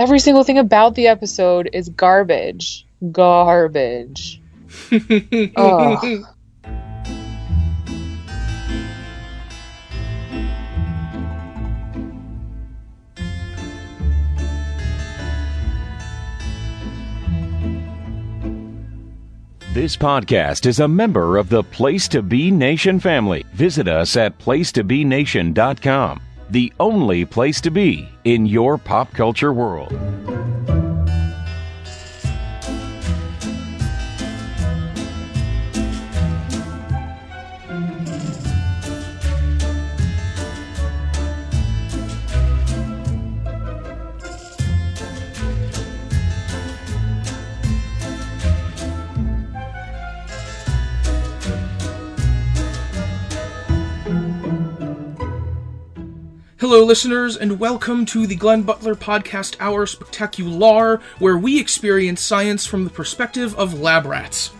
[0.00, 2.86] every single thing about the episode is garbage.
[3.12, 4.40] Garbage.
[5.56, 6.24] Ugh.
[19.74, 23.44] This podcast is a member of the Place to Be Nation family.
[23.52, 26.20] Visit us at placetobenation.com,
[26.50, 29.92] the only place to be in your pop culture world.
[56.84, 62.84] Listeners, and welcome to the Glenn Butler Podcast Hour Spectacular, where we experience science from
[62.84, 64.50] the perspective of lab rats.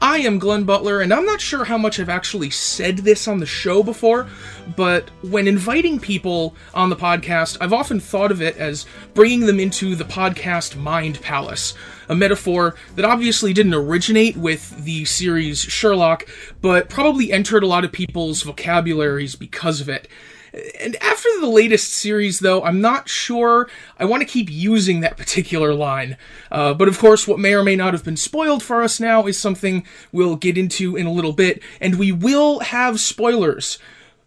[0.00, 3.38] I am Glenn Butler, and I'm not sure how much I've actually said this on
[3.38, 4.28] the show before,
[4.76, 9.58] but when inviting people on the podcast, I've often thought of it as bringing them
[9.58, 11.72] into the podcast mind palace,
[12.10, 16.28] a metaphor that obviously didn't originate with the series Sherlock,
[16.60, 20.08] but probably entered a lot of people's vocabularies because of it.
[20.80, 23.68] And after the latest series, though, I'm not sure
[23.98, 26.16] I want to keep using that particular line.
[26.50, 29.26] Uh, but of course, what may or may not have been spoiled for us now
[29.26, 33.78] is something we'll get into in a little bit, and we will have spoilers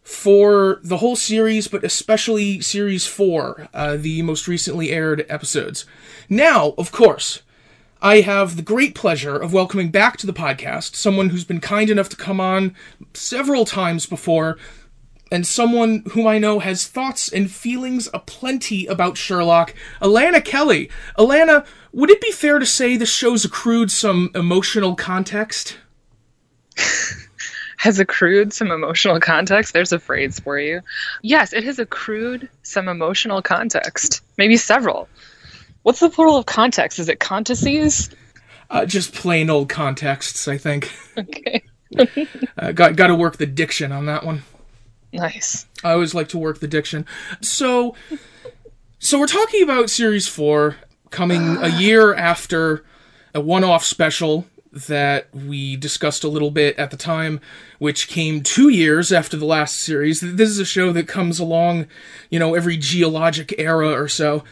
[0.04, 5.86] for the whole series, but especially Series 4, uh, the most recently aired episodes.
[6.28, 7.44] Now, of course,
[8.02, 11.90] I have the great pleasure of welcoming back to the podcast someone who's been kind
[11.90, 12.74] enough to come on
[13.14, 14.58] several times before
[15.32, 20.90] and someone whom I know has thoughts and feelings aplenty about Sherlock, Alanna Kelly.
[21.18, 25.78] Alanna, would it be fair to say the show's accrued some emotional context?
[27.80, 29.72] has accrued some emotional context.
[29.72, 30.82] There's a phrase for you.
[31.22, 34.22] Yes, it has accrued some emotional context.
[34.38, 35.08] Maybe several.
[35.84, 37.00] What's the plural of context?
[37.00, 38.10] Is it contexts?
[38.70, 40.94] Uh, just plain old contexts, I think.
[41.18, 41.64] Okay.
[42.58, 44.44] uh, got got to work the diction on that one.
[45.12, 45.66] Nice.
[45.84, 47.06] I always like to work the diction.
[47.42, 47.96] So,
[49.00, 50.78] so we're talking about series four
[51.10, 52.86] coming a year after
[53.34, 57.42] a one-off special that we discussed a little bit at the time,
[57.80, 60.22] which came two years after the last series.
[60.22, 61.88] This is a show that comes along,
[62.30, 64.44] you know, every geologic era or so.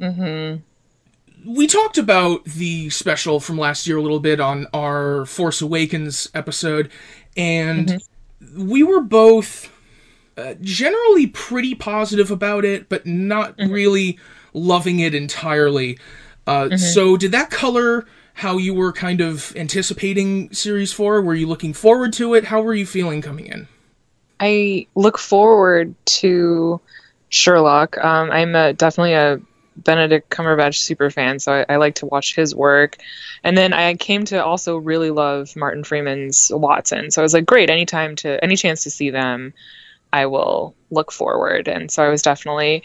[0.00, 0.60] Mm-hmm.
[1.44, 6.28] We talked about the special from last year a little bit on our Force Awakens
[6.34, 6.88] episode,
[7.36, 7.96] and mm-hmm.
[8.56, 9.70] We were both
[10.36, 13.72] uh, generally pretty positive about it, but not mm-hmm.
[13.72, 14.18] really
[14.54, 15.98] loving it entirely.
[16.46, 16.76] Uh, mm-hmm.
[16.76, 21.22] So, did that color how you were kind of anticipating Series 4?
[21.22, 22.44] Were you looking forward to it?
[22.44, 23.68] How were you feeling coming in?
[24.40, 26.80] I look forward to
[27.28, 27.96] Sherlock.
[27.98, 29.40] Um, I'm a, definitely a
[29.76, 32.98] Benedict Cumberbatch super fan, so I, I, like to watch his work.
[33.42, 37.10] And then I came to also really love Martin Freeman's Watson.
[37.10, 39.54] So I was like, great, anytime to any chance to see them,
[40.12, 41.68] I will look forward.
[41.68, 42.82] And so I was definitely,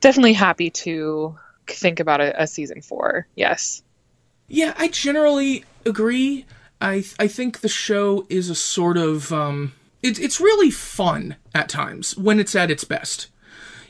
[0.00, 3.26] definitely happy to think about a, a season four.
[3.34, 3.82] Yes.
[4.48, 6.46] Yeah, I generally agree.
[6.80, 9.72] I I think the show is a sort of um,
[10.02, 13.28] it's really fun at times when it's at its best.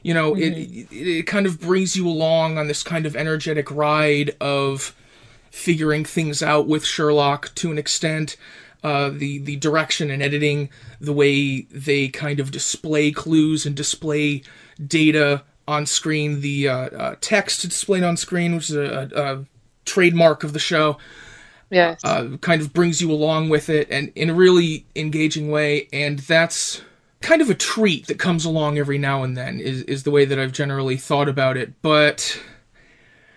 [0.06, 0.42] You know, mm-hmm.
[0.42, 4.94] it, it it kind of brings you along on this kind of energetic ride of
[5.50, 8.36] figuring things out with Sherlock to an extent
[8.84, 10.68] uh, the the direction and editing,
[11.00, 14.44] the way they kind of display clues and display
[14.86, 19.44] data on screen, the uh, uh, text displayed on screen, which is a, a
[19.84, 20.98] trademark of the show.
[21.68, 22.04] Yes.
[22.04, 26.20] Uh, kind of brings you along with it and in a really engaging way, and
[26.20, 26.80] that's
[27.20, 29.60] kind of a treat that comes along every now and then.
[29.60, 32.40] Is is the way that I've generally thought about it, but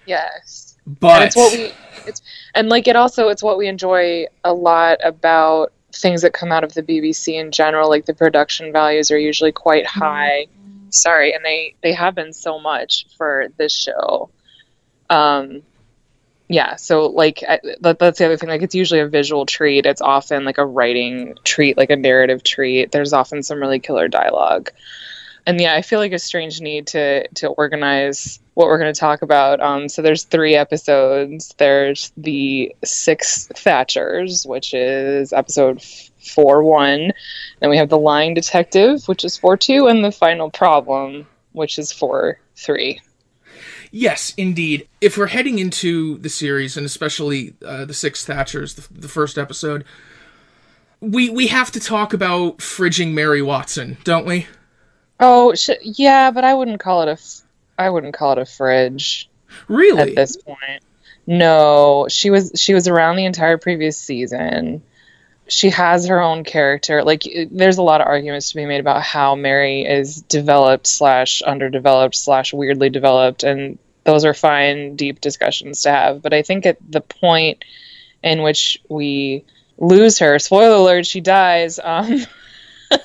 [0.06, 1.72] yes, but and it's what we
[2.06, 2.22] it's
[2.56, 6.64] and like it also it's what we enjoy a lot about things that come out
[6.64, 7.90] of the BBC in general.
[7.90, 10.00] Like the production values are usually quite mm-hmm.
[10.00, 10.46] high.
[10.46, 10.90] Mm-hmm.
[10.90, 14.30] Sorry, and they they have been so much for this show.
[15.10, 15.64] Um,
[16.50, 16.76] yeah.
[16.76, 18.50] So like I, that, that's the other thing.
[18.50, 19.86] Like it's usually a visual treat.
[19.86, 22.92] It's often like a writing treat, like a narrative treat.
[22.92, 24.72] There's often some really killer dialogue
[25.50, 29.00] and yeah, I feel like a strange need to to organize what we're going to
[29.00, 29.60] talk about.
[29.62, 31.56] Um, so there's three episodes.
[31.58, 37.14] There's the Six Thatchers, which is episode four one.
[37.60, 41.80] Then we have the Lying Detective, which is four two, and the Final Problem, which
[41.80, 43.02] is four three.
[43.92, 44.88] Yes, indeed.
[45.02, 49.38] If we're heading into the series, and especially uh, the Six Thatchers, the, the first
[49.38, 49.84] episode,
[51.02, 54.48] we we have to talk about fridging Mary Watson, don't we?
[55.20, 57.14] Oh, sh- yeah, but I wouldn't call it a.
[57.14, 57.42] F-
[57.78, 59.30] I wouldn't call it a fridge
[59.68, 60.02] Really?
[60.12, 60.84] at this point.
[61.26, 64.82] No, she was she was around the entire previous season.
[65.50, 67.04] She has her own character.
[67.04, 71.42] Like, there's a lot of arguments to be made about how Mary is developed slash
[71.42, 76.22] underdeveloped slash weirdly developed, and those are fine, deep discussions to have.
[76.22, 77.66] But I think at the point
[78.24, 79.44] in which we
[79.78, 81.80] lose her, spoiler alert, she dies.
[81.84, 82.26] Um,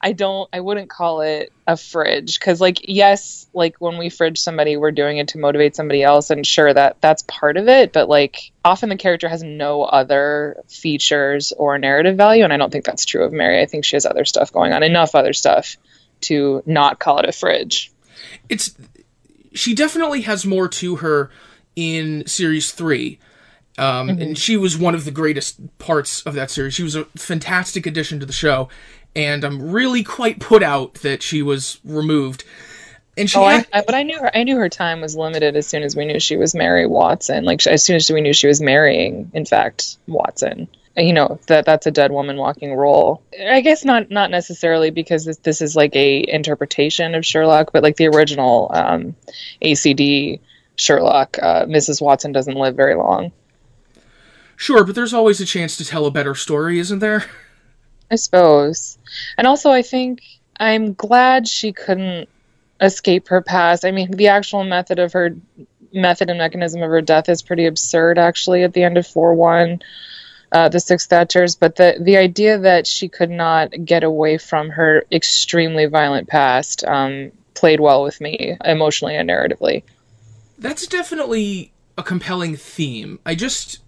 [0.00, 4.38] I don't I wouldn't call it a fridge cuz like yes like when we fridge
[4.38, 7.92] somebody we're doing it to motivate somebody else and sure that that's part of it
[7.92, 12.70] but like often the character has no other features or narrative value and I don't
[12.70, 13.60] think that's true of Mary.
[13.60, 15.76] I think she has other stuff going on enough other stuff
[16.22, 17.92] to not call it a fridge.
[18.48, 18.74] It's
[19.52, 21.30] she definitely has more to her
[21.74, 23.18] in series 3
[23.78, 26.74] um, and she was one of the greatest parts of that series.
[26.74, 28.68] She was a fantastic addition to the show
[29.16, 32.44] and i'm really quite put out that she was removed
[33.16, 34.30] and she Oh, had- I, I, but I knew her.
[34.36, 37.44] I knew her time was limited as soon as we knew she was Mary Watson.
[37.44, 40.68] Like as soon as we knew she was marrying, in fact, Watson.
[40.96, 43.20] You know that that's a dead woman walking role.
[43.44, 47.82] I guess not not necessarily because this, this is like a interpretation of Sherlock, but
[47.82, 49.16] like the original um,
[49.60, 50.38] ACD
[50.76, 52.00] Sherlock, uh, Mrs.
[52.00, 53.32] Watson doesn't live very long.
[54.56, 57.24] sure but there's always a chance to tell a better story isn't there
[58.10, 58.98] I suppose.
[59.36, 60.22] And also, I think
[60.58, 62.28] I'm glad she couldn't
[62.80, 63.84] escape her past.
[63.84, 65.36] I mean, the actual method of her
[65.92, 69.34] method and mechanism of her death is pretty absurd, actually, at the end of 4
[69.34, 69.82] 1,
[70.52, 71.58] uh, the Six Thatchers.
[71.58, 76.84] But the, the idea that she could not get away from her extremely violent past
[76.84, 79.82] um, played well with me emotionally and narratively.
[80.58, 83.80] that's definitely a compelling theme i just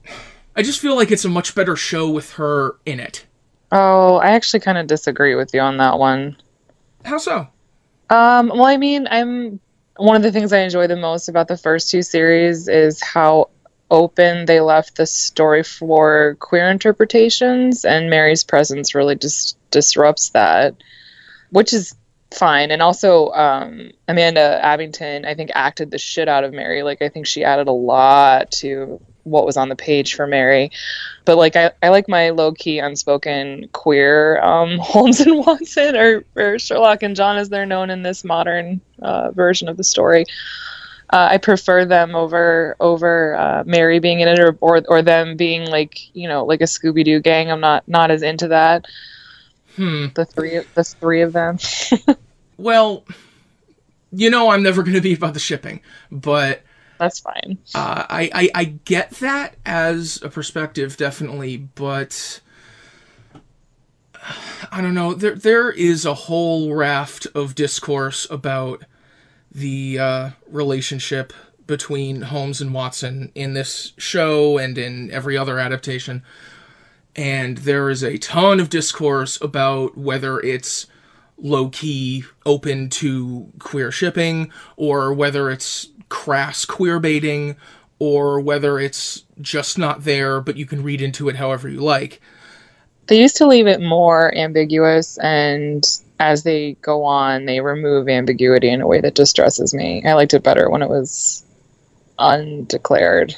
[0.57, 3.25] i just feel like it's a much better show with her in it
[3.73, 6.37] Oh, I actually kind of disagree with you on that one.
[7.05, 7.49] how so
[8.09, 9.61] Um, well, I mean, I'm
[9.97, 13.51] one of the things I enjoy the most about the first two series is how
[13.91, 20.75] open they left the story for queer interpretations, and Mary's presence really just disrupts that,
[21.51, 21.95] which is
[22.33, 22.71] fine.
[22.71, 26.83] And also, um, Amanda Abbington, I think, acted the shit out of Mary.
[26.83, 30.71] Like, I think she added a lot to what was on the page for Mary.
[31.25, 36.25] But like, I, I like my low key, unspoken queer um, Holmes and Watson, or,
[36.37, 40.27] or Sherlock and John, as they're known in this modern uh, version of the story.
[41.13, 45.37] Uh, I prefer them over over uh, Mary being in it, or, or or them
[45.37, 47.51] being like you know like a Scooby Doo gang.
[47.51, 48.87] I'm not not as into that.
[49.75, 51.59] hmm The three the three of them.
[52.57, 53.05] well
[54.13, 55.81] you know i'm never going to be about the shipping
[56.11, 56.63] but
[57.01, 57.57] That's fine.
[57.75, 62.41] Uh, I, I I get that as a perspective, definitely, but
[64.71, 65.15] I don't know.
[65.15, 68.85] There there is a whole raft of discourse about
[69.51, 71.33] the uh, relationship
[71.67, 76.23] between Holmes and Watson in this show and in every other adaptation,
[77.17, 80.87] and there is a ton of discourse about whether it's
[81.43, 87.57] low key open to queer shipping or whether it's crass queer baiting
[87.99, 92.21] or whether it's just not there but you can read into it however you like.
[93.07, 95.85] They used to leave it more ambiguous, and
[96.21, 100.01] as they go on, they remove ambiguity in a way that distresses me.
[100.05, 101.45] I liked it better when it was
[102.21, 103.35] undeclared.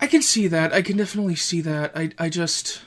[0.00, 0.72] I can see that.
[0.72, 1.96] I can definitely see that.
[1.96, 2.82] I I just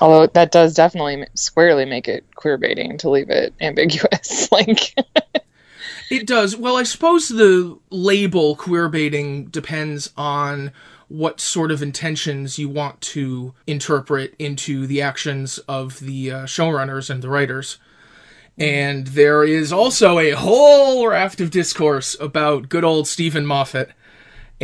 [0.00, 4.50] Although that does definitely squarely make it queer baiting to leave it ambiguous.
[4.50, 4.92] like,
[6.10, 6.56] It does.
[6.56, 10.72] Well, I suppose the label queer baiting depends on
[11.08, 17.10] what sort of intentions you want to interpret into the actions of the uh, showrunners
[17.10, 17.78] and the writers.
[18.56, 23.90] And there is also a whole raft of discourse about good old Steven Moffat.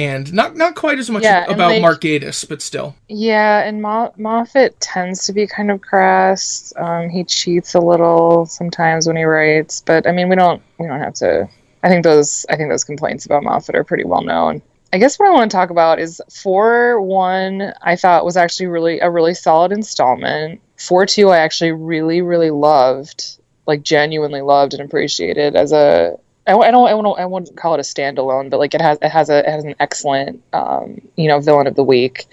[0.00, 2.94] And not not quite as much Yeah, about they- Mark Gatiss, but still.
[3.08, 6.72] yeah, and Mo- Moffat tends to be kind of crass.
[6.76, 10.86] Um, he cheats a little sometimes when he writes, but I mean, we don't we
[10.86, 11.48] don't have to.
[11.82, 14.62] I think those I think those complaints about Moffat are pretty well known.
[14.92, 17.72] I guess what I want to talk about is four one.
[17.82, 20.60] I thought was actually really a really solid installment.
[20.76, 26.18] Four two, I actually really really loved, like genuinely loved and appreciated as a.
[26.50, 28.98] I, I don't I won't I wouldn't call it a standalone, but like it has
[29.00, 32.26] it has a it has an excellent um, you know villain of the week.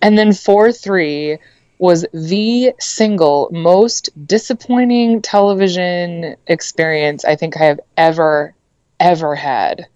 [0.00, 1.38] And then four three
[1.78, 8.54] was the single most disappointing television experience I think I have ever
[9.00, 9.86] ever had.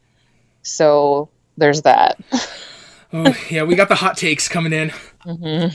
[0.63, 2.19] So there's that.
[3.15, 4.91] oh yeah, we got the hot takes coming in.
[5.25, 5.75] Mm-hmm.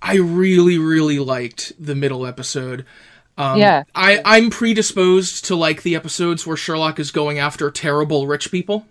[0.00, 2.86] I really, really liked the middle episode.
[3.38, 8.26] Um, yeah, I I'm predisposed to like the episodes where Sherlock is going after terrible
[8.26, 8.86] rich people.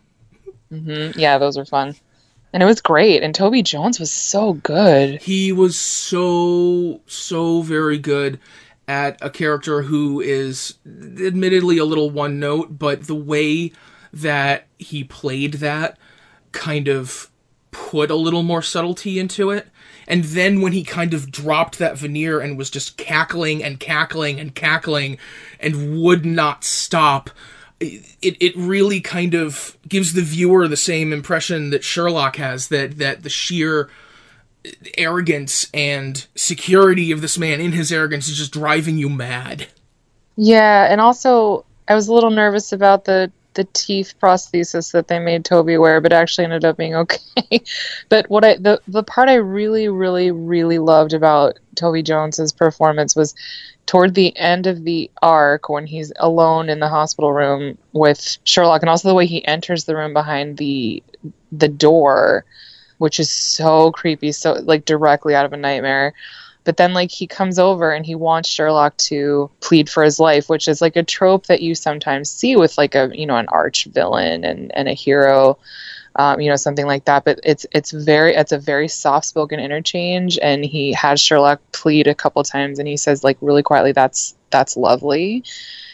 [0.72, 1.20] Mm-hmm.
[1.20, 1.96] Yeah, those are fun,
[2.54, 3.24] and it was great.
[3.24, 5.22] And Toby Jones was so good.
[5.22, 8.40] He was so so very good
[8.88, 13.72] at a character who is admittedly a little one note, but the way
[14.14, 15.98] that he played that
[16.52, 17.30] kind of
[17.72, 19.68] put a little more subtlety into it.
[20.08, 24.40] And then when he kind of dropped that veneer and was just cackling and cackling
[24.40, 25.18] and cackling
[25.60, 27.30] and would not stop,
[27.80, 32.98] it, it really kind of gives the viewer the same impression that Sherlock has that,
[32.98, 33.90] that the sheer
[34.98, 39.68] arrogance and security of this man in his arrogance is just driving you mad.
[40.38, 45.20] Yeah, and also I was a little nervous about the the teeth prosthesis that they
[45.20, 47.64] made Toby wear, but actually ended up being okay.
[48.10, 53.16] but what I the the part I really really really loved about Toby Jones's performance
[53.16, 53.34] was
[53.86, 58.82] toward the end of the arc when he's alone in the hospital room with Sherlock
[58.82, 61.04] and also the way he enters the room behind the
[61.52, 62.46] the door
[62.98, 66.14] which is so creepy, so like directly out of a nightmare.
[66.66, 70.50] But then like he comes over and he wants Sherlock to plead for his life,
[70.50, 73.48] which is like a trope that you sometimes see with like a you know an
[73.48, 75.58] arch villain and and a hero.
[76.18, 77.24] Um, you know something like that.
[77.24, 82.08] But it's it's very it's a very soft spoken interchange and he has sherlock plead
[82.08, 85.44] a couple times and he says like really quietly that's that's lovely.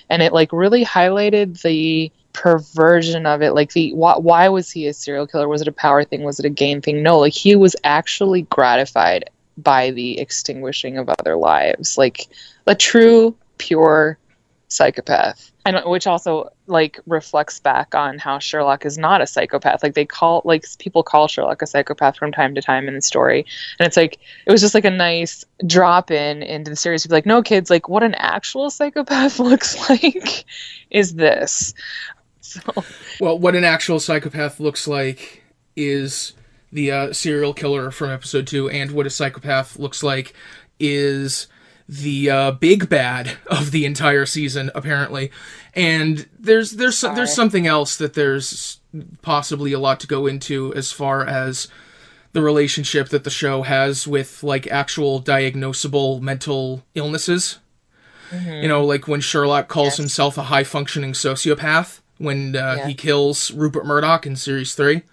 [0.09, 4.87] And it like really highlighted the perversion of it like the why, why was he
[4.87, 5.49] a serial killer?
[5.49, 6.23] Was it a power thing?
[6.23, 7.03] Was it a gain thing?
[7.03, 9.29] No like he was actually gratified
[9.61, 12.27] by the extinguishing of other lives like
[12.67, 14.17] a true pure
[14.71, 15.51] psychopath.
[15.63, 19.83] And which also like reflects back on how Sherlock is not a psychopath.
[19.83, 23.01] Like they call like people call Sherlock a psychopath from time to time in the
[23.01, 23.45] story.
[23.77, 27.07] And it's like it was just like a nice drop in into the series.
[27.07, 30.45] Like no kids like what an actual psychopath looks like
[30.89, 31.75] is this?
[32.39, 32.83] So.
[33.19, 35.43] Well, what an actual psychopath looks like
[35.75, 36.33] is
[36.71, 40.33] the uh, serial killer from episode two, and what a psychopath looks like
[40.79, 41.47] is
[41.87, 45.31] the uh, big bad of the entire season, apparently.
[45.73, 47.15] And there's there's Sorry.
[47.15, 48.79] there's something else that there's
[49.21, 51.67] possibly a lot to go into as far as
[52.33, 57.59] the relationship that the show has with like actual diagnosable mental illnesses.
[58.29, 58.63] Mm-hmm.
[58.63, 59.97] You know, like when Sherlock calls yes.
[59.97, 62.87] himself a high functioning sociopath when uh, yeah.
[62.87, 65.03] he kills Rupert Murdoch in series three.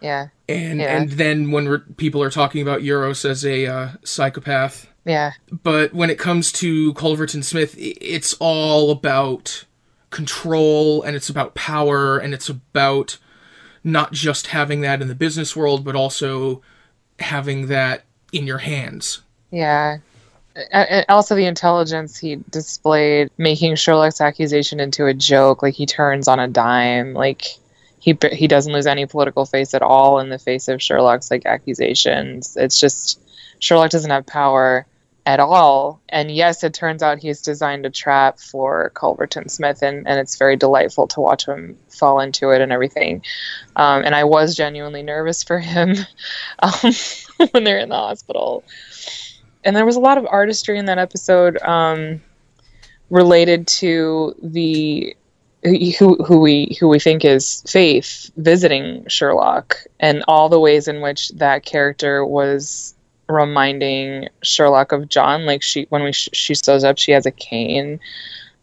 [0.00, 0.28] Yeah.
[0.48, 0.96] And yeah.
[0.96, 4.88] and then when re- people are talking about Eurus as a uh, psychopath.
[5.04, 5.32] Yeah.
[5.50, 9.64] But when it comes to Culverton Smith, it's all about
[10.10, 13.18] control and it's about power and it's about
[13.82, 16.60] not just having that in the business world, but also
[17.18, 19.20] having that in your hands.
[19.50, 19.98] Yeah
[21.08, 26.40] also the intelligence he displayed making Sherlock's accusation into a joke like he turns on
[26.40, 27.46] a dime like
[28.00, 31.46] he he doesn't lose any political face at all in the face of Sherlock's like
[31.46, 32.56] accusations.
[32.56, 33.20] It's just
[33.60, 34.86] Sherlock doesn't have power
[35.26, 36.00] at all.
[36.08, 40.38] And yes it turns out he's designed a trap for Culverton Smith and and it's
[40.38, 43.22] very delightful to watch him fall into it and everything.
[43.76, 45.94] Um, and I was genuinely nervous for him
[46.58, 46.92] um,
[47.50, 48.64] when they're in the hospital.
[49.62, 52.22] And there was a lot of artistry in that episode um,
[53.10, 55.16] related to the
[55.62, 61.00] who who we who we think is Faith visiting Sherlock and all the ways in
[61.00, 62.94] which that character was
[63.28, 65.44] reminding Sherlock of John.
[65.44, 68.00] Like she when we she shows up, she has a cane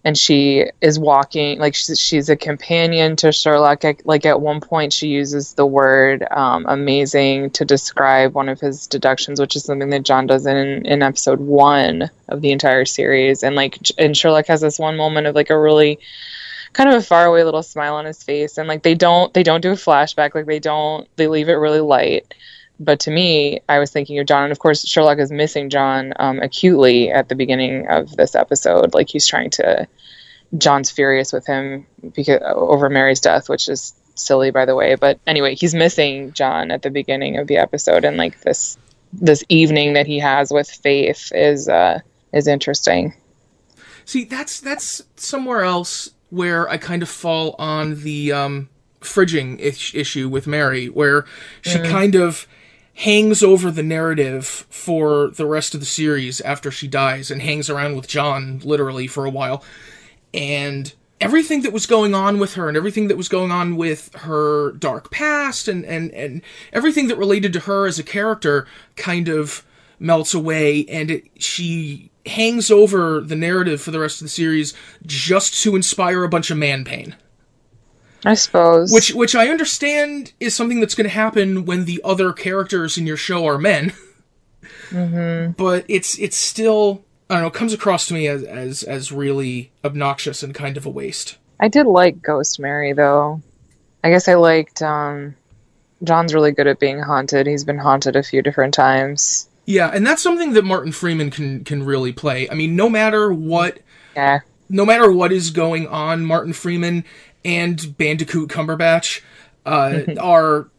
[0.03, 3.83] and she is walking like she's, she's a companion to Sherlock.
[4.05, 8.87] Like at one point, she uses the word um, "amazing" to describe one of his
[8.87, 13.43] deductions, which is something that John does in in episode one of the entire series.
[13.43, 15.99] And like, and Sherlock has this one moment of like a really
[16.77, 19.61] kind of a faraway little smile on his face, and like they don't they don't
[19.61, 22.33] do a flashback, like they don't they leave it really light
[22.79, 26.13] but to me, I was thinking of John, and of course, Sherlock is missing John
[26.19, 28.93] um, acutely at the beginning of this episode.
[28.93, 29.87] Like he's trying to,
[30.57, 34.95] John's furious with him because over Mary's death, which is silly, by the way.
[34.95, 38.77] But anyway, he's missing John at the beginning of the episode, and like this
[39.13, 41.99] this evening that he has with Faith is uh,
[42.31, 43.15] is interesting.
[44.05, 48.69] See, that's that's somewhere else where I kind of fall on the um,
[49.01, 51.25] fridging issue with Mary, where
[51.61, 51.89] she mm.
[51.89, 52.47] kind of
[52.95, 57.69] hangs over the narrative for the rest of the series after she dies and hangs
[57.69, 59.63] around with John literally for a while.
[60.33, 64.13] And everything that was going on with her and everything that was going on with
[64.15, 66.41] her dark past and, and, and
[66.73, 69.63] everything that related to her as a character kind of
[69.99, 74.73] melts away and it, she hangs over the narrative for the rest of the series
[75.05, 77.15] just to inspire a bunch of man pain.
[78.25, 78.91] I suppose.
[78.91, 83.07] Which which I understand is something that's going to happen when the other characters in
[83.07, 83.93] your show are men.
[84.89, 85.51] Mm-hmm.
[85.51, 89.71] But it's it's still I don't know, comes across to me as, as as really
[89.83, 91.37] obnoxious and kind of a waste.
[91.59, 93.41] I did like Ghost Mary though.
[94.03, 95.35] I guess I liked um
[96.03, 97.47] John's really good at being haunted.
[97.47, 99.49] He's been haunted a few different times.
[99.67, 102.49] Yeah, and that's something that Martin Freeman can can really play.
[102.49, 103.79] I mean, no matter what
[104.15, 104.39] Yeah.
[104.69, 107.03] no matter what is going on, Martin Freeman
[107.45, 109.21] and Bandicoot Cumberbatch
[109.65, 110.69] uh, are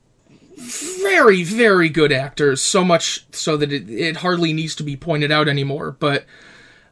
[0.56, 2.60] very, very good actors.
[2.62, 5.92] So much so that it, it hardly needs to be pointed out anymore.
[5.92, 6.24] But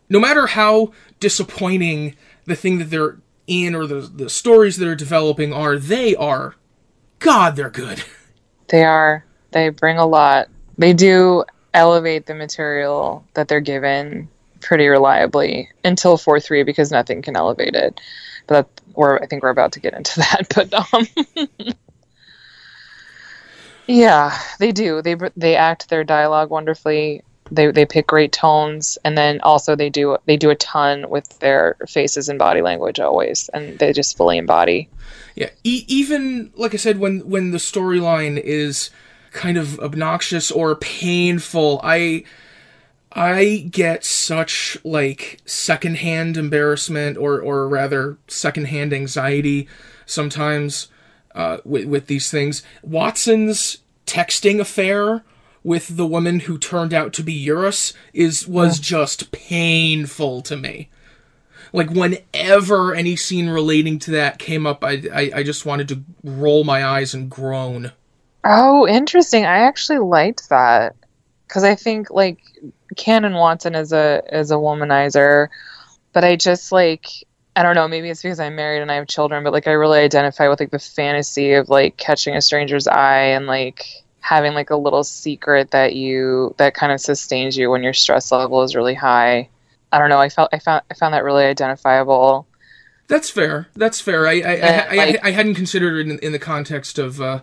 [0.09, 4.95] no matter how disappointing the thing that they're in or the the stories that are
[4.95, 6.57] developing are, they are,
[7.21, 8.03] God, they're good.
[8.69, 9.25] They are.
[9.53, 10.49] They bring a lot.
[10.77, 11.45] They do
[11.77, 14.29] elevate the material that they're given
[14.61, 18.01] pretty reliably until 4 3 because nothing can elevate it.
[18.47, 20.53] But we're, I think we're about to get into that.
[20.55, 21.07] But um,
[23.87, 25.03] yeah, they do.
[25.03, 27.23] They they act their dialogue wonderfully.
[27.51, 31.39] They they pick great tones, and then also they do they do a ton with
[31.39, 34.89] their faces and body language always, and they just fully embody.
[35.35, 38.91] Yeah, e- even like I said, when when the storyline is
[39.37, 42.25] kind of obnoxious or painful, I
[43.13, 49.69] I get such like secondhand embarrassment or or rather secondhand anxiety
[50.07, 50.89] sometimes
[51.35, 52.63] uh, with with these things.
[52.83, 55.23] Watson's texting affair
[55.63, 60.89] with the woman who turned out to be Eurus is was just painful to me.
[61.73, 66.03] Like whenever any scene relating to that came up, I, I I just wanted to
[66.25, 67.93] roll my eyes and groan.
[68.49, 69.45] Oh, interesting.
[69.45, 70.95] I actually liked that
[71.49, 72.39] because I think like
[72.97, 75.49] Canon Watson is a is a womanizer,
[76.13, 77.07] but I just like
[77.57, 77.89] I don't know.
[77.89, 80.61] Maybe it's because I'm married and I have children, but like I really identify with
[80.61, 83.85] like the fantasy of like catching a stranger's eye and like
[84.21, 88.31] having like a little secret that you that kind of sustains you when your stress
[88.31, 89.49] level is really high.
[89.91, 90.21] I don't know.
[90.21, 92.47] I felt I found I found that really identifiable.
[93.09, 93.67] That's fair.
[93.75, 94.29] That's fair.
[94.29, 97.41] I I, Yeah, I, I, I hadn't considered it in, in the context of uh,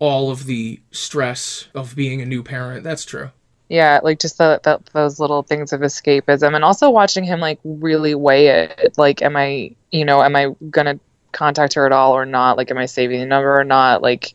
[0.00, 2.82] all of the stress of being a new parent.
[2.82, 3.30] That's true.
[3.68, 7.60] Yeah, like just the, the those little things of escapism, and also watching him like
[7.62, 8.94] really weigh it.
[8.98, 10.98] Like, am I, you know, am I gonna
[11.30, 12.56] contact her at all or not?
[12.56, 14.02] Like, am I saving the number or not?
[14.02, 14.34] Like,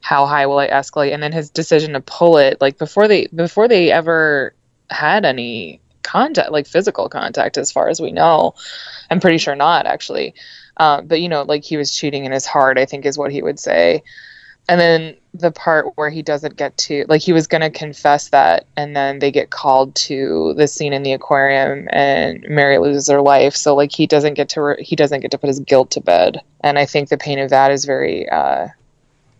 [0.00, 1.14] how high will I escalate?
[1.14, 4.52] And then his decision to pull it, like before they before they ever
[4.90, 8.54] had any contact, like physical contact, as far as we know.
[9.10, 10.34] I'm pretty sure not actually,
[10.76, 12.78] uh, but you know, like he was cheating in his heart.
[12.78, 14.02] I think is what he would say
[14.68, 18.28] and then the part where he doesn't get to like he was going to confess
[18.28, 23.08] that and then they get called to the scene in the aquarium and mary loses
[23.08, 23.56] her life.
[23.56, 26.00] So like he doesn't get to re- he doesn't get to put his guilt to
[26.00, 26.42] bed.
[26.60, 28.68] And i think the pain of that is very uh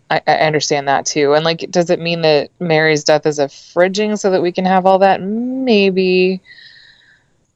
[0.09, 1.33] I, I understand that too.
[1.33, 4.65] And like does it mean that mary's death is a fridging so that we can
[4.65, 5.21] have all that?
[5.21, 6.41] Maybe.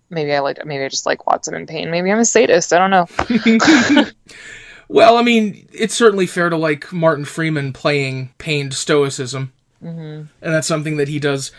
[0.10, 2.72] Maybe i like maybe i just like watson in pain maybe i'm a sadist.
[2.72, 4.06] I don't know
[4.88, 9.52] Well, I mean, it's certainly fair to like Martin Freeman playing pained stoicism,
[9.84, 10.00] mm-hmm.
[10.00, 11.52] and that's something that he does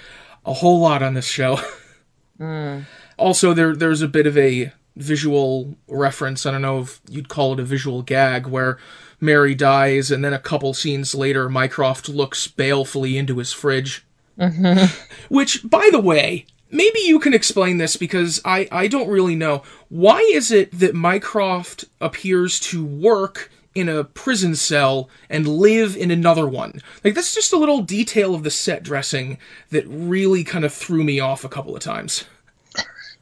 [0.47, 1.61] a whole lot on this show.
[2.41, 2.85] mm.
[3.19, 6.47] also, there there's a bit of a visual reference.
[6.47, 8.79] I don't know if you'd call it a visual gag where
[9.21, 14.05] Mary dies, and then a couple scenes later, Mycroft looks balefully into his fridge.
[15.29, 19.63] Which, by the way, maybe you can explain this because I, I don't really know.
[19.89, 26.11] Why is it that Mycroft appears to work in a prison cell and live in
[26.11, 26.81] another one?
[27.05, 29.39] Like, that's just a little detail of the set dressing
[29.71, 32.25] that really kind of threw me off a couple of times.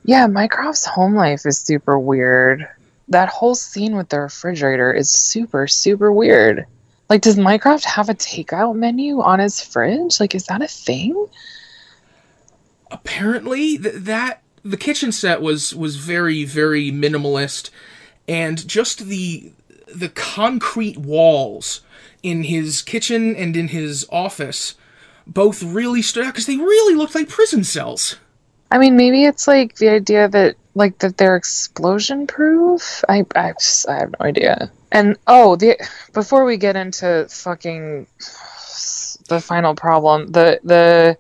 [0.05, 2.69] Yeah, Mycroft's home life is super weird.
[3.09, 6.67] That whole scene with the refrigerator is super, super weird.
[7.09, 10.19] Like, does Mycroft have a takeout menu on his fridge?
[10.19, 11.27] Like, is that a thing?
[12.91, 17.71] Apparently th- that the kitchen set was was very very minimalist
[18.29, 19.53] and just the
[19.95, 21.81] the concrete walls
[22.23, 24.75] in his kitchen and in his office
[25.27, 28.17] both really stood out because they really looked like prison cells
[28.69, 33.05] I mean, maybe it's like the idea that, like, that they're explosion proof.
[33.09, 34.71] I, I, just- I have no idea.
[34.91, 35.77] And oh, the
[36.13, 38.07] before we get into fucking
[39.29, 41.17] the final problem, the the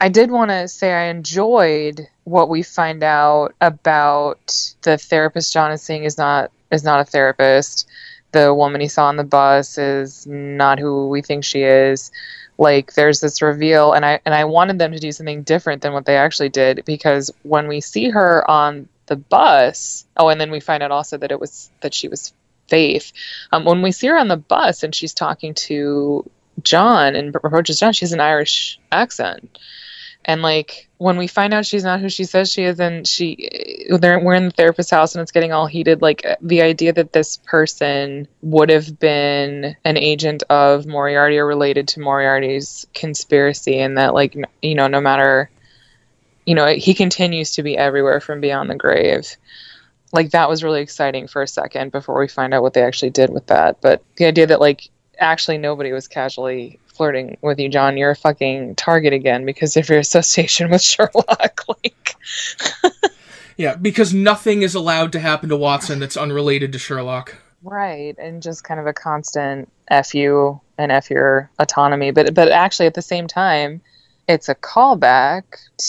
[0.00, 5.72] I did want to say I enjoyed what we find out about the therapist John
[5.72, 7.88] is seeing is not is not a therapist.
[8.30, 12.12] The woman he saw on the bus is not who we think she is.
[12.58, 15.92] Like there's this reveal and I and I wanted them to do something different than
[15.92, 20.50] what they actually did because when we see her on the bus, oh and then
[20.50, 22.32] we find out also that it was that she was
[22.68, 23.12] Faith.
[23.50, 26.28] Um, when we see her on the bus and she's talking to
[26.62, 29.58] John and approaches John, she has an Irish accent.
[30.24, 33.86] And like when we find out she's not who she says she is, and she
[33.90, 36.02] we're in the therapist's house and it's getting all heated.
[36.02, 41.88] Like the idea that this person would have been an agent of Moriarty or related
[41.88, 45.50] to Moriarty's conspiracy, and that like you know no matter
[46.44, 49.36] you know he continues to be everywhere from beyond the grave.
[50.12, 53.10] Like that was really exciting for a second before we find out what they actually
[53.10, 53.80] did with that.
[53.80, 58.16] But the idea that like actually nobody was casually flirting with you, John, you're a
[58.16, 61.64] fucking target again because of your association with Sherlock.
[61.66, 62.16] like,
[63.56, 67.36] yeah, because nothing is allowed to happen to Watson that's unrelated to Sherlock.
[67.62, 72.50] Right, and just kind of a constant f you and f your autonomy, but but
[72.50, 73.80] actually at the same time,
[74.28, 75.42] it's a callback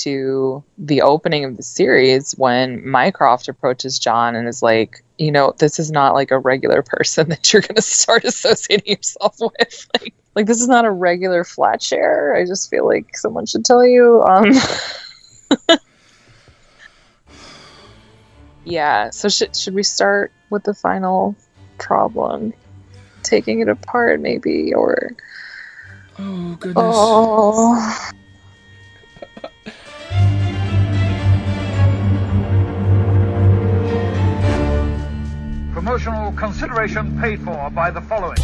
[0.03, 5.53] to the opening of the series when Mycroft approaches John and is like, you know,
[5.59, 9.87] this is not like a regular person that you're going to start associating yourself with.
[9.99, 12.35] Like, like this is not a regular flat share.
[12.35, 14.23] I just feel like someone should tell you.
[14.23, 14.53] Um,
[18.63, 19.09] yeah.
[19.09, 21.35] So should should we start with the final
[21.77, 22.53] problem,
[23.23, 25.11] taking it apart, maybe, or?
[26.17, 26.85] Oh goodness.
[26.87, 28.09] Oh.
[35.79, 38.35] Promotional consideration paid for by the following.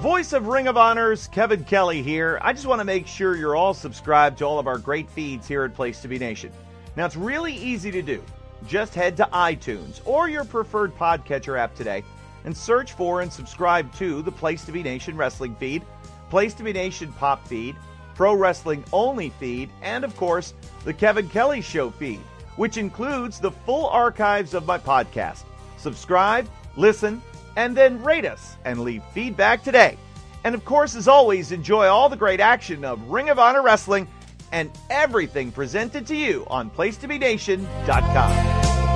[0.00, 2.38] Voice of Ring of Honors, Kevin Kelly here.
[2.40, 5.48] I just want to make sure you're all subscribed to all of our great feeds
[5.48, 6.52] here at Place to Be Nation.
[6.94, 8.22] Now, it's really easy to do.
[8.68, 12.04] Just head to iTunes or your preferred podcatcher app today
[12.44, 15.82] and search for and subscribe to the Place to Be Nation wrestling feed,
[16.30, 17.74] Place to Be Nation pop feed,
[18.14, 22.20] Pro Wrestling Only feed, and of course, the Kevin Kelly Show feed,
[22.54, 25.42] which includes the full archives of my podcast.
[25.82, 27.20] Subscribe, listen,
[27.56, 29.98] and then rate us and leave feedback today.
[30.44, 34.08] And of course, as always, enjoy all the great action of Ring of Honor Wrestling
[34.52, 38.91] and everything presented to you on PlaceToBeNation.com.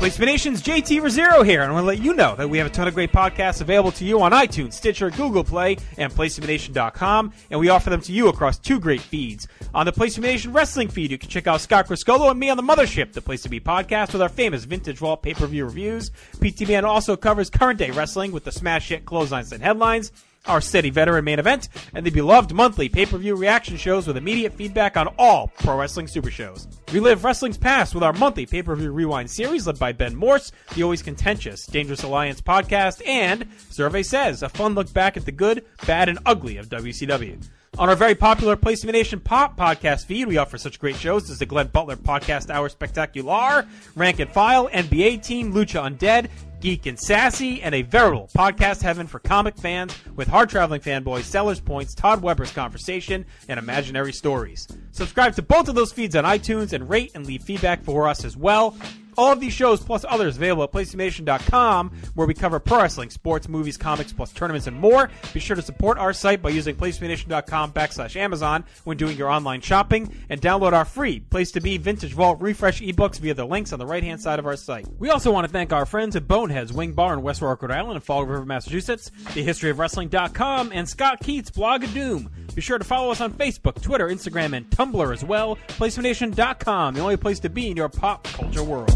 [0.00, 2.48] Place to Be Nation's JT Rosero here, and I want to let you know that
[2.48, 5.76] we have a ton of great podcasts available to you on iTunes, Stitcher, Google Play,
[5.98, 9.46] and PlaceToBeNation.com, and we offer them to you across two great feeds.
[9.74, 12.40] On the Place to Be Nation Wrestling feed, you can check out Scott Criscuolo and
[12.40, 15.66] me on the Mothership, the Place to Be podcast, with our famous Vintage Vault pay-per-view
[15.66, 16.10] reviews.
[16.36, 20.12] PTBN also covers current day wrestling with the smash hit clotheslines and headlines
[20.46, 24.96] our steady veteran main event, and the beloved monthly pay-per-view reaction shows with immediate feedback
[24.96, 26.66] on all pro wrestling super shows.
[26.92, 31.02] Relive wrestling's past with our monthly pay-per-view rewind series led by Ben Morse, the always
[31.02, 36.08] contentious Dangerous Alliance podcast, and Survey Says, a fun look back at the good, bad,
[36.08, 37.42] and ugly of WCW.
[37.78, 40.96] On our very popular Place to Be Nation Pop podcast feed, we offer such great
[40.96, 46.28] shows as the Glenn Butler Podcast Hour Spectacular, Rank and File, NBA Team, Lucha Undead,
[46.60, 51.24] Geek and Sassy, and a veritable podcast heaven for comic fans with hard traveling fanboys,
[51.24, 54.68] Sellers Points, Todd Weber's Conversation, and Imaginary Stories.
[54.92, 58.24] Subscribe to both of those feeds on iTunes and rate and leave feedback for us
[58.24, 58.76] as well.
[59.20, 63.50] All of these shows plus others available at PlaceToBeNation.com, where we cover pro wrestling, sports,
[63.50, 65.10] movies, comics, plus tournaments and more.
[65.34, 69.60] Be sure to support our site by using PlaceToBeNation.com backslash Amazon when doing your online
[69.60, 73.74] shopping, and download our free Place to Be Vintage Vault Refresh ebooks via the links
[73.74, 74.86] on the right hand side of our site.
[74.98, 77.96] We also want to thank our friends at Boneheads Wing Bar in West Rhode Island
[77.96, 82.30] and Fall River, Massachusetts, TheHistoryOfWrestling.com, and Scott Keith's Blog of Doom.
[82.54, 85.56] Be sure to follow us on Facebook, Twitter, Instagram, and Tumblr as well.
[85.68, 88.88] PlaceToBeNation.com, the only place to be in your pop culture world.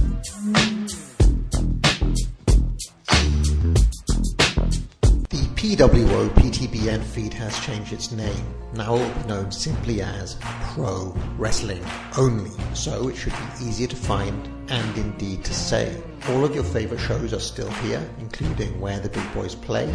[5.31, 8.45] The PWO PTBN feed has changed its name.
[8.75, 11.83] Now it will be known simply as Pro Wrestling
[12.19, 16.03] Only, so it should be easier to find and indeed to say.
[16.29, 19.93] All of your favourite shows are still here, including Where the Big Boys Play,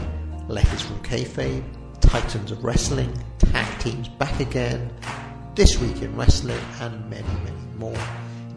[0.47, 1.63] Letters from Kayfabe,
[2.01, 3.15] Titans of Wrestling,
[3.51, 4.91] Tag Teams Back Again,
[5.55, 7.97] This Week in Wrestling, and many, many more,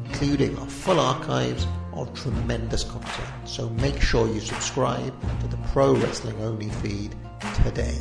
[0.05, 3.29] including our full archives of tremendous content.
[3.45, 7.15] So make sure you subscribe to the Pro Wrestling Only feed
[7.65, 7.97] today.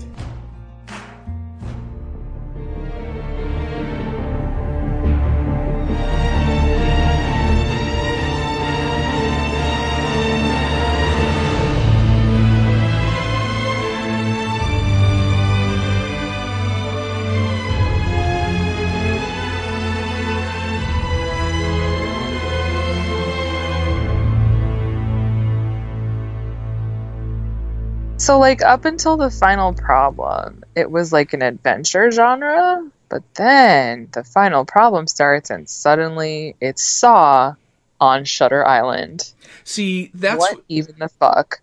[28.22, 32.88] So, like, up until the final problem, it was like an adventure genre.
[33.10, 37.56] But then the final problem starts, and suddenly it's Saw
[38.00, 39.34] on Shutter Island.
[39.64, 41.62] See, that's what even the fuck.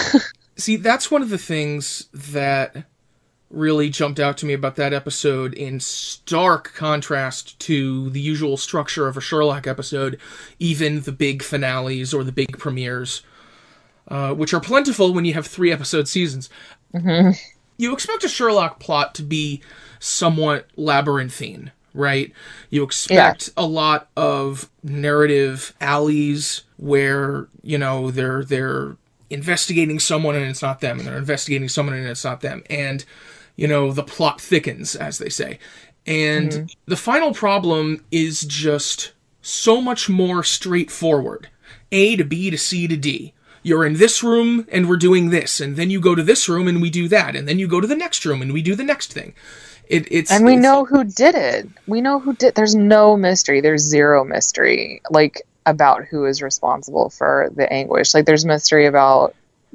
[0.56, 2.86] See, that's one of the things that
[3.48, 9.06] really jumped out to me about that episode in stark contrast to the usual structure
[9.06, 10.18] of a Sherlock episode,
[10.58, 13.22] even the big finales or the big premieres,
[14.08, 16.50] uh, which are plentiful when you have three episode seasons.
[16.94, 17.30] Mm-hmm.
[17.76, 19.62] You expect a Sherlock plot to be
[19.98, 22.32] somewhat labyrinthine, right?
[22.70, 23.64] You expect yeah.
[23.64, 28.96] a lot of narrative alleys where, you know, they're they're
[29.30, 33.04] investigating someone and it's not them and they're investigating someone and it's not them and
[33.56, 35.58] you know, the plot thickens, as they say.
[36.06, 36.66] And mm-hmm.
[36.86, 39.12] the final problem is just
[39.42, 41.48] so much more straightforward
[41.92, 43.33] A to B to C to D.
[43.64, 46.68] You're in this room and we're doing this, and then you go to this room
[46.68, 48.76] and we do that, and then you go to the next room and we do
[48.76, 49.34] the next thing.
[49.88, 51.68] It, it's and we it's, know who did it.
[51.86, 52.54] We know who did.
[52.54, 53.60] There's no mystery.
[53.60, 55.02] There's zero mystery.
[55.10, 58.14] Like about who is responsible for the anguish.
[58.14, 59.34] Like there's mystery about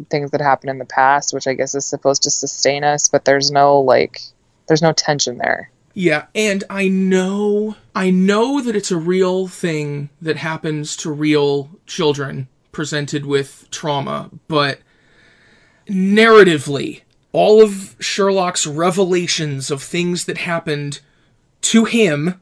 [0.10, 3.25] things that happened in the past, which I guess is supposed to sustain us, but
[3.25, 4.21] there's no like
[4.67, 5.71] there's no tension there.
[5.93, 11.71] Yeah, and I know I know that it's a real thing that happens to real
[11.86, 14.80] children presented with trauma, but
[15.88, 17.02] narratively,
[17.32, 21.02] all of Sherlock's revelations of things that happened
[21.62, 22.40] to him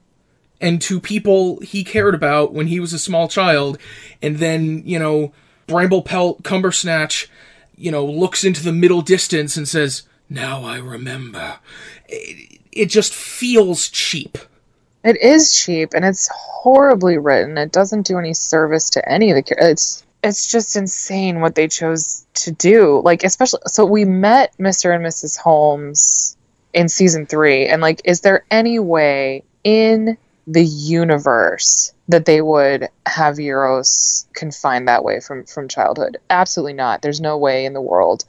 [0.59, 3.77] and to people he cared about when he was a small child,
[4.21, 5.33] and then, you know,
[5.67, 7.29] Bramblepelt Cumbersnatch
[7.77, 11.59] you know, looks into the middle distance and says, Now I remember.
[12.07, 14.37] It, it just feels cheap.
[15.03, 17.57] It is cheap and it's horribly written.
[17.57, 20.03] It doesn't do any service to any of the characters.
[20.27, 23.01] It's just insane what they chose to do.
[23.03, 24.93] Like especially so we met Mr.
[24.93, 25.37] and Mrs.
[25.37, 26.35] Holmes
[26.73, 32.87] in season 3 and like is there any way in the universe that they would
[33.05, 36.17] have Eurus confined that way from from childhood.
[36.29, 37.01] Absolutely not.
[37.01, 38.23] There's no way in the world.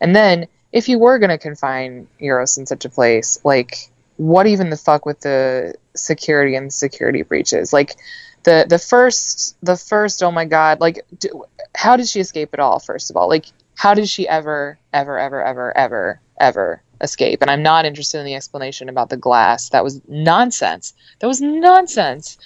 [0.00, 4.46] And then if you were going to confine Eurus in such a place, like what
[4.46, 7.72] even the fuck with the security and security breaches?
[7.72, 7.96] Like
[8.44, 12.60] the the first the first oh my god, like do, how did she escape at
[12.60, 13.28] all first of all?
[13.28, 17.42] Like how did she ever ever ever ever ever ever escape.
[17.42, 19.70] And I'm not interested in the explanation about the glass.
[19.70, 20.94] That was nonsense.
[21.20, 22.38] That was nonsense.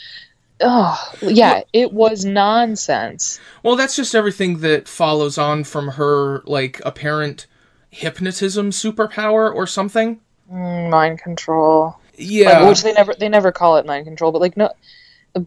[0.61, 3.41] Oh, yeah, it was nonsense.
[3.63, 7.47] Well, that's just everything that follows on from her, like, apparent
[7.91, 10.21] hypnotism superpower or something.
[10.51, 11.99] Mm, mind control.
[12.17, 12.61] Yeah.
[12.61, 14.71] Like, which they never they never call it mind control, but like no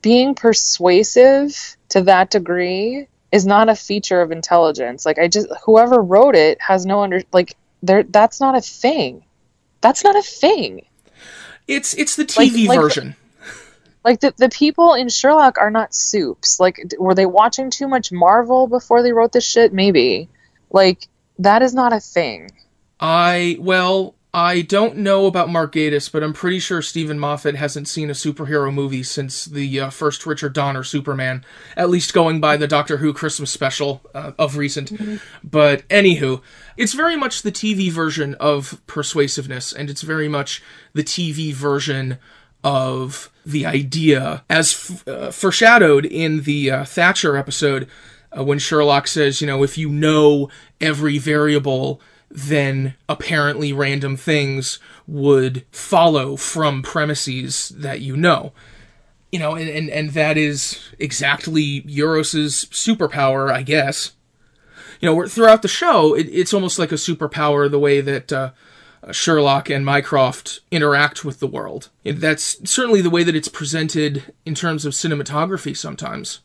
[0.02, 5.06] being persuasive to that degree is not a feature of intelligence.
[5.06, 9.23] Like I just whoever wrote it has no under like there that's not a thing.
[9.82, 10.86] That's not a thing.
[11.67, 13.15] It's it's the TV like, version.
[14.04, 16.62] Like, the, the people in Sherlock are not soups.
[16.62, 19.73] Like were they watching too much Marvel before they wrote this shit?
[19.73, 20.30] Maybe.
[20.71, 21.08] Like
[21.39, 22.52] that is not a thing.
[23.00, 27.88] I well, I don't know about Mark Gatiss, but I'm pretty sure Steven Moffat hasn't
[27.88, 31.43] seen a superhero movie since the uh, first Richard Donner Superman,
[31.76, 34.91] at least going by the Doctor Who Christmas special uh, of recent.
[34.91, 35.15] Mm-hmm.
[35.43, 36.43] But anywho,
[36.78, 40.62] it's very much the TV version of persuasiveness, and it's very much
[40.93, 42.19] the TV version
[42.63, 47.89] of the idea, as f- uh, foreshadowed in the uh, Thatcher episode,
[48.38, 54.79] uh, when Sherlock says, you know, if you know every variable then apparently random things
[55.07, 58.53] would follow from premises that you know.
[59.31, 64.13] You know, and, and, and that is exactly Eurus's superpower, I guess.
[64.99, 68.51] You know, throughout the show, it, it's almost like a superpower the way that uh,
[69.11, 71.89] Sherlock and Mycroft interact with the world.
[72.03, 76.39] That's certainly the way that it's presented in terms of cinematography sometimes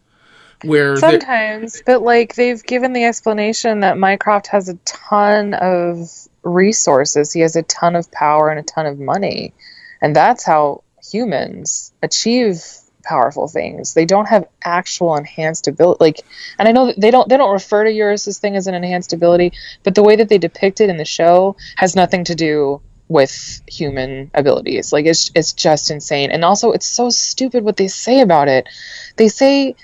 [0.64, 6.08] where sometimes but like they've given the explanation that mycroft has a ton of
[6.42, 7.32] resources.
[7.32, 9.54] He has a ton of power and a ton of money.
[10.00, 12.62] And that's how humans achieve
[13.04, 13.94] powerful things.
[13.94, 16.20] They don't have actual enhanced ability like
[16.58, 19.12] and i know that they don't they don't refer to eurus's thing as an enhanced
[19.12, 22.80] ability but the way that they depict it in the show has nothing to do
[23.12, 24.92] with human abilities.
[24.92, 26.30] Like it's it's just insane.
[26.30, 28.68] And also it's so stupid what they say about it.
[29.16, 29.76] They say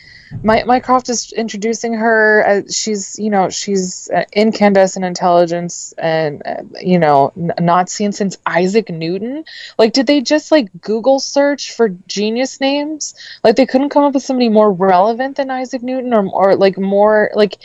[0.42, 6.62] my Mycroft is introducing her as she's you know she's uh, incandescent intelligence and uh,
[6.80, 9.44] you know n- not seen since Isaac Newton.
[9.78, 13.14] Like, did they just like Google search for genius names?
[13.42, 16.78] Like, they couldn't come up with somebody more relevant than Isaac Newton, or or like
[16.78, 17.58] more like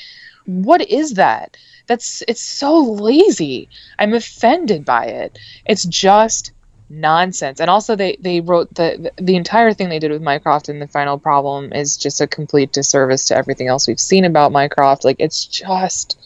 [0.46, 1.58] what is that?
[1.88, 3.70] That's it's so lazy.
[4.00, 5.38] I'm offended by it.
[5.66, 6.52] It's just
[6.94, 7.60] nonsense.
[7.60, 10.88] And also they they wrote the the entire thing they did with Mycroft in the
[10.88, 15.04] final problem is just a complete disservice to everything else we've seen about Mycroft.
[15.04, 16.18] Like it's just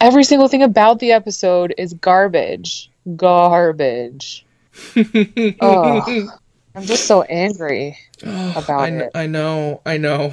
[0.00, 2.90] every single thing about the episode is garbage.
[3.16, 4.46] Garbage.
[4.96, 6.28] Ugh.
[6.74, 9.10] I'm just so angry about I, it.
[9.14, 10.32] I know, I know.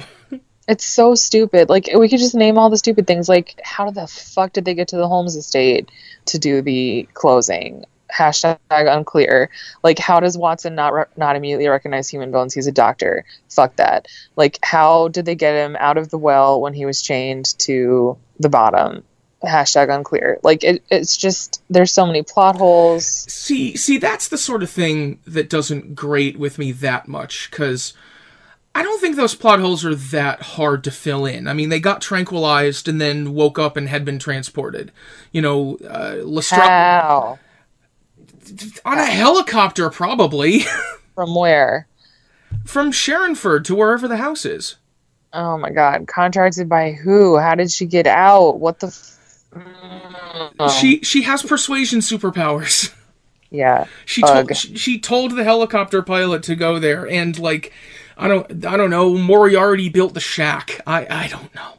[0.66, 1.68] It's so stupid.
[1.68, 3.28] Like we could just name all the stupid things.
[3.28, 5.90] Like how the fuck did they get to the Holmes estate
[6.26, 7.84] to do the closing?
[8.14, 9.50] Hashtag unclear.
[9.82, 12.54] Like how does Watson not re- not immediately recognize human bones?
[12.54, 13.24] He's a doctor.
[13.48, 14.06] Fuck that.
[14.36, 18.16] Like how did they get him out of the well when he was chained to
[18.38, 19.02] the bottom?
[19.42, 20.38] Hashtag unclear.
[20.42, 23.06] Like it, it's just there's so many plot holes.
[23.06, 27.94] See, see, that's the sort of thing that doesn't grate with me that much because
[28.74, 31.48] I don't think those plot holes are that hard to fill in.
[31.48, 34.92] I mean, they got tranquilized and then woke up and had been transported.
[35.32, 37.38] You know, uh, Lestrade How?
[38.84, 40.60] On a helicopter, probably
[41.14, 41.86] From where?
[42.66, 44.76] from Sherrinford to wherever the house is.
[45.32, 46.06] Oh my god.
[46.08, 47.38] Contracted by who?
[47.38, 48.58] How did she get out?
[48.60, 49.16] What the f-
[49.52, 50.70] Mm.
[50.80, 52.92] She she has persuasion superpowers.
[53.52, 53.86] Yeah.
[54.04, 54.46] She Ugh.
[54.46, 57.72] told she, she told the helicopter pilot to go there, and like
[58.16, 59.16] I don't I don't know.
[59.16, 60.80] Moriarty built the shack.
[60.86, 61.72] I I don't know.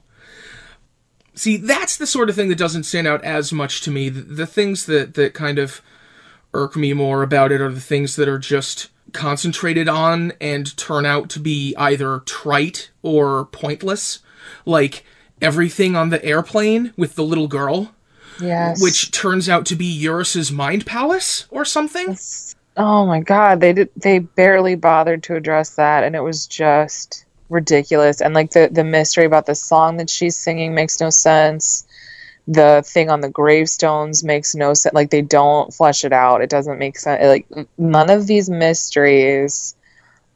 [1.34, 4.10] See, that's the sort of thing that doesn't stand out as much to me.
[4.10, 5.82] The, the things that that kind of
[6.54, 11.06] irk me more about it are the things that are just concentrated on and turn
[11.06, 14.20] out to be either trite or pointless,
[14.66, 15.04] like
[15.42, 17.94] everything on the airplane with the little girl,
[18.40, 18.82] Yes.
[18.82, 22.18] which turns out to be Eurus's mind palace or something.
[22.78, 27.26] Oh my god, they did they barely bothered to address that and it was just
[27.50, 31.86] ridiculous and like the the mystery about the song that she's singing makes no sense.
[32.48, 34.94] The thing on the gravestones makes no sense.
[34.94, 36.42] Like they don't flesh it out.
[36.42, 37.24] It doesn't make sense.
[37.24, 39.76] Like none of these mysteries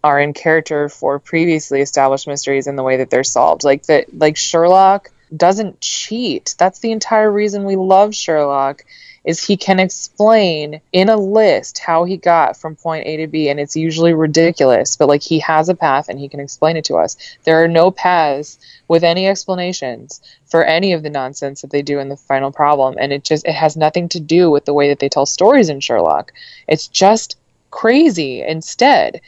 [0.04, 3.63] are in character for previously established mysteries in the way that they're solved.
[3.63, 6.56] Like that like Sherlock doesn't cheat.
[6.60, 8.86] That's the entire reason we love Sherlock
[9.25, 13.49] is he can explain in a list how he got from point A to B
[13.49, 16.85] and it's usually ridiculous, but like he has a path and he can explain it
[16.85, 17.17] to us.
[17.43, 21.99] There are no paths with any explanations for any of the nonsense that they do
[21.99, 24.89] in the final problem and it just it has nothing to do with the way
[24.89, 26.31] that they tell stories in Sherlock.
[26.67, 27.38] It's just
[27.71, 29.21] crazy instead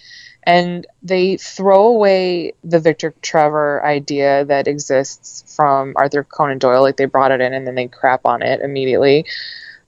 [0.47, 6.81] and they throw away the Victor Trevor idea that exists from Arthur Conan Doyle.
[6.81, 9.25] Like they brought it in and then they crap on it immediately.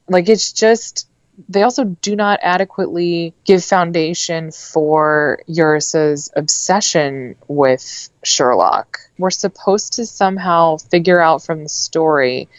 [0.09, 1.07] Like it's just
[1.47, 8.99] they also do not adequately give foundation for Eurus's obsession with Sherlock.
[9.17, 12.49] We're supposed to somehow figure out from the story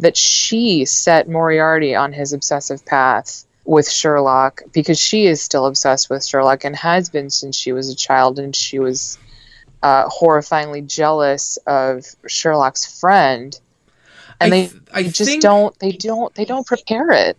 [0.00, 6.10] that she set Moriarty on his obsessive path with Sherlock because she is still obsessed
[6.10, 9.16] with Sherlock and has been since she was a child and she was
[9.82, 13.58] uh, horrifyingly jealous of Sherlock's friend
[14.40, 17.36] and I they, th- I just think- don't they don't they don't prepare it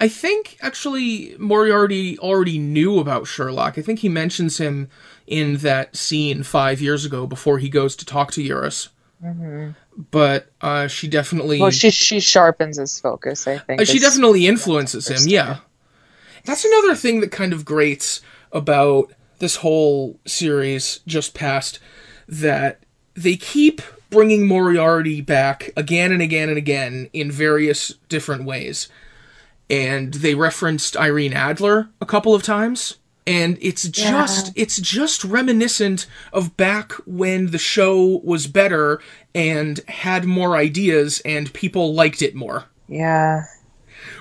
[0.00, 3.78] I think actually Moriarty already knew about Sherlock.
[3.78, 4.88] I think he mentions him
[5.26, 8.88] in that scene five years ago before he goes to talk to Eurus.
[10.10, 14.46] But uh, she definitely well she she sharpens his focus i think uh, she definitely
[14.46, 15.26] influences him.
[15.26, 15.58] Yeah,
[16.44, 18.20] that's another thing that kind of grates
[18.52, 21.78] about this whole series just past
[22.28, 22.80] that
[23.14, 28.88] they keep bringing Moriarty back again and again and again in various different ways.
[29.68, 32.98] And they referenced Irene Adler a couple of times.
[33.28, 39.00] And it's just it's just reminiscent of back when the show was better
[39.34, 43.42] and had more ideas and people liked it more yeah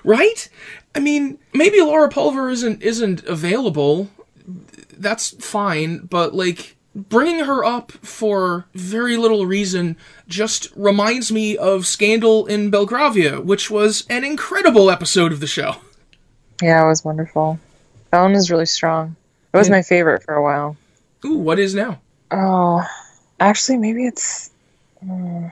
[0.04, 0.50] right?
[0.94, 4.10] I mean, maybe Lara Pulver isn't isn't available.
[4.98, 11.86] That's fine, but like bringing her up for very little reason just reminds me of
[11.86, 15.76] Scandal in Belgravia, which was an incredible episode of the show.
[16.62, 17.60] yeah it was wonderful
[18.12, 19.16] one was really strong
[19.54, 19.76] it was Yeah.
[19.76, 20.78] my favorite for a while
[21.26, 22.00] Ooh, what is now?
[22.32, 22.82] oh
[23.42, 24.50] actually maybe it's
[25.06, 25.52] mm,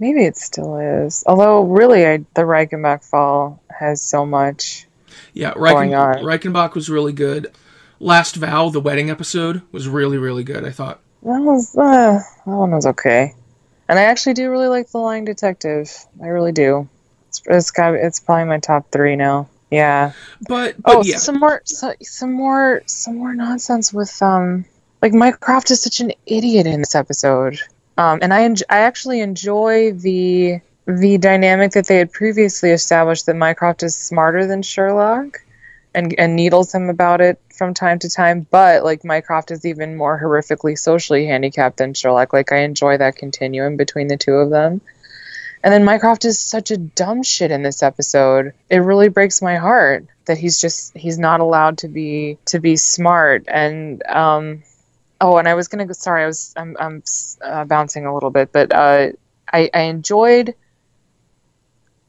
[0.00, 4.86] maybe it still is although really I, the reichenbach fall has so much
[5.34, 6.22] Yeah, Going Reichen-.
[6.24, 7.52] Reichenbach was really good.
[8.00, 11.00] Last Vow, the wedding episode, was really, really good, I thought.
[11.22, 13.34] That was uh, that one was okay,
[13.88, 15.90] and I actually do really like the Lying Detective.
[16.22, 16.88] I really do.
[17.28, 19.48] It's it's got it's probably my top three now.
[19.70, 20.12] Yeah.
[20.48, 21.18] But, but Oh, yeah.
[21.18, 24.64] some more so, some more some more nonsense with um
[25.02, 27.58] like Mycroft is such an idiot in this episode.
[27.98, 33.26] Um, and I en- I actually enjoy the the dynamic that they had previously established
[33.26, 35.38] that Mycroft is smarter than Sherlock
[35.94, 39.96] and and needles him about it from time to time, but like Mycroft is even
[39.96, 42.32] more horrifically socially handicapped than Sherlock.
[42.32, 44.80] Like I enjoy that continuum between the two of them.
[45.62, 48.54] And then Mycroft is such a dumb shit in this episode.
[48.70, 52.76] It really breaks my heart that he's just he's not allowed to be to be
[52.76, 54.62] smart and um
[55.20, 57.02] oh and I was gonna go sorry I was I'm I'm
[57.44, 59.08] uh, bouncing a little bit but uh
[59.52, 60.54] I I enjoyed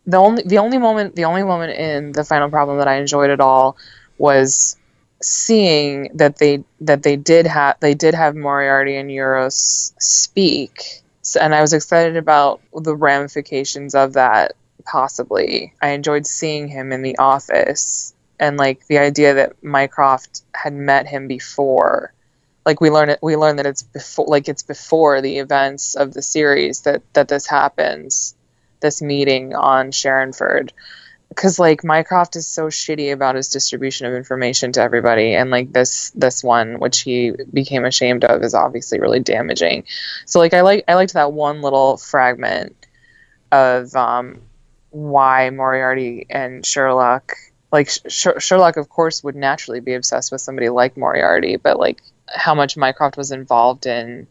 [0.06, 3.30] the only the only moment the only moment in the final problem that I enjoyed
[3.30, 3.78] at all
[4.18, 4.78] was
[5.22, 11.39] seeing that they that they did have they did have Moriarty and Eurus speak, so,
[11.39, 14.54] and I was excited about the ramifications of that.
[14.84, 20.74] Possibly, I enjoyed seeing him in the office, and like the idea that Mycroft had
[20.74, 22.14] met him before.
[22.66, 26.14] Like we learn it, we learn that it's before, like it's before the events of
[26.14, 28.36] the series that that this happens,
[28.82, 30.72] this meeting on Sherrinford
[31.32, 35.72] because like Mycroft is so shitty about his distribution of information to everybody, and like
[35.72, 39.86] this this one, which he became ashamed of, is obviously really damaging.
[40.26, 42.76] So like I like I liked that one little fragment
[43.50, 44.42] of um,
[44.90, 47.32] why Moriarty and Sherlock,
[47.72, 52.02] like Sh- Sherlock, of course, would naturally be obsessed with somebody like Moriarty, but like
[52.28, 54.28] how much Mycroft was involved in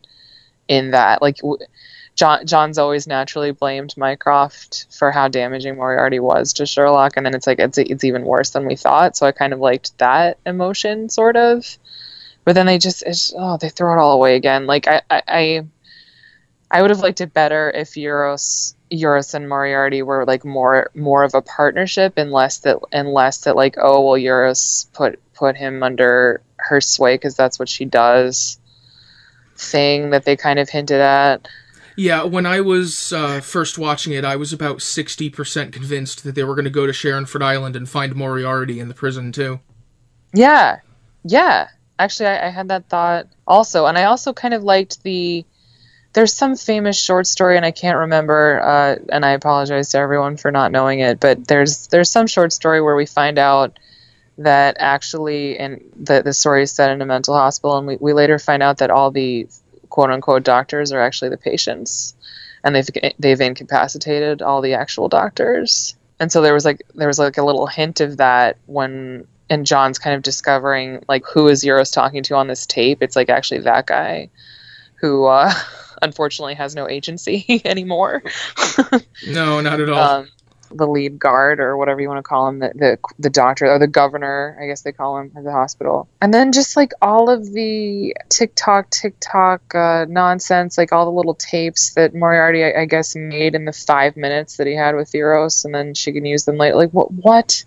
[0.69, 1.37] in that, like.
[1.39, 1.65] W-
[2.17, 7.35] John, John's always naturally blamed Mycroft for how damaging Moriarty was to Sherlock, and then
[7.35, 9.17] it's like it's it's even worse than we thought.
[9.17, 11.79] So I kind of liked that emotion, sort of.
[12.45, 13.05] But then they just
[13.37, 14.67] oh they throw it all away again.
[14.67, 15.65] Like I I
[16.71, 21.25] I, would have liked it better if Eurus Eurus and Moriarty were like more more
[21.25, 25.57] of a partnership, and less that and less that like oh well Eurus put put
[25.57, 28.59] him under her sway because that's what she does.
[29.57, 31.49] Thing that they kind of hinted at.
[31.97, 36.45] Yeah, when I was uh, first watching it, I was about 60% convinced that they
[36.45, 39.61] were going to go to Sherrinford Island and find Moriarty in the prison, too.
[40.33, 40.81] Yeah,
[41.25, 41.69] yeah.
[41.99, 43.87] Actually, I, I had that thought also.
[43.87, 45.45] And I also kind of liked the.
[46.13, 50.37] There's some famous short story, and I can't remember, uh, and I apologize to everyone
[50.37, 53.79] for not knowing it, but there's there's some short story where we find out
[54.39, 58.13] that actually, and the, the story is set in a mental hospital, and we, we
[58.13, 59.47] later find out that all the
[59.91, 62.15] quote unquote doctors are actually the patients.
[62.65, 62.89] And they've
[63.19, 65.97] they've incapacitated all the actual doctors.
[66.19, 69.67] And so there was like there was like a little hint of that when and
[69.67, 73.03] John's kind of discovering like who is Eurus talking to on this tape?
[73.03, 74.31] It's like actually that guy
[74.97, 75.53] who uh
[76.03, 78.23] unfortunately has no agency anymore.
[79.27, 79.99] No not at all.
[79.99, 80.29] Um,
[80.73, 83.79] the lead guard or whatever you want to call him, the, the the doctor or
[83.79, 86.09] the governor, I guess they call him at the hospital.
[86.21, 91.35] And then just like all of the TikTok, TikTok uh, nonsense, like all the little
[91.35, 95.13] tapes that Moriarty, I, I, guess, made in the five minutes that he had with
[95.15, 96.77] Eurus, and then she can use them later.
[96.77, 97.13] Like what?
[97.13, 97.65] What?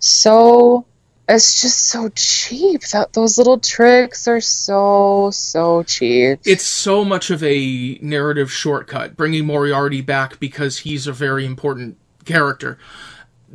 [0.00, 0.86] So
[1.28, 2.82] it's just so cheap.
[2.92, 6.40] That those little tricks are so so cheap.
[6.44, 11.98] It's so much of a narrative shortcut, bringing Moriarty back because he's a very important
[12.28, 12.78] character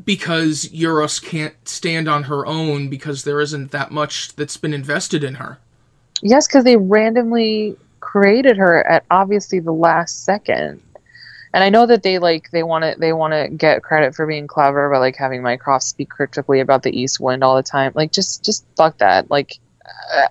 [0.04, 5.24] because Eurus can't stand on her own because there isn't that much that's been invested
[5.24, 5.60] in her.
[6.22, 10.82] Yes, because they randomly created her at obviously the last second.
[11.54, 14.26] And I know that they like they want to they want to get credit for
[14.26, 17.92] being clever by like having Mycroft speak critically about the East Wind all the time.
[17.94, 19.30] Like just just fuck that.
[19.30, 19.60] Like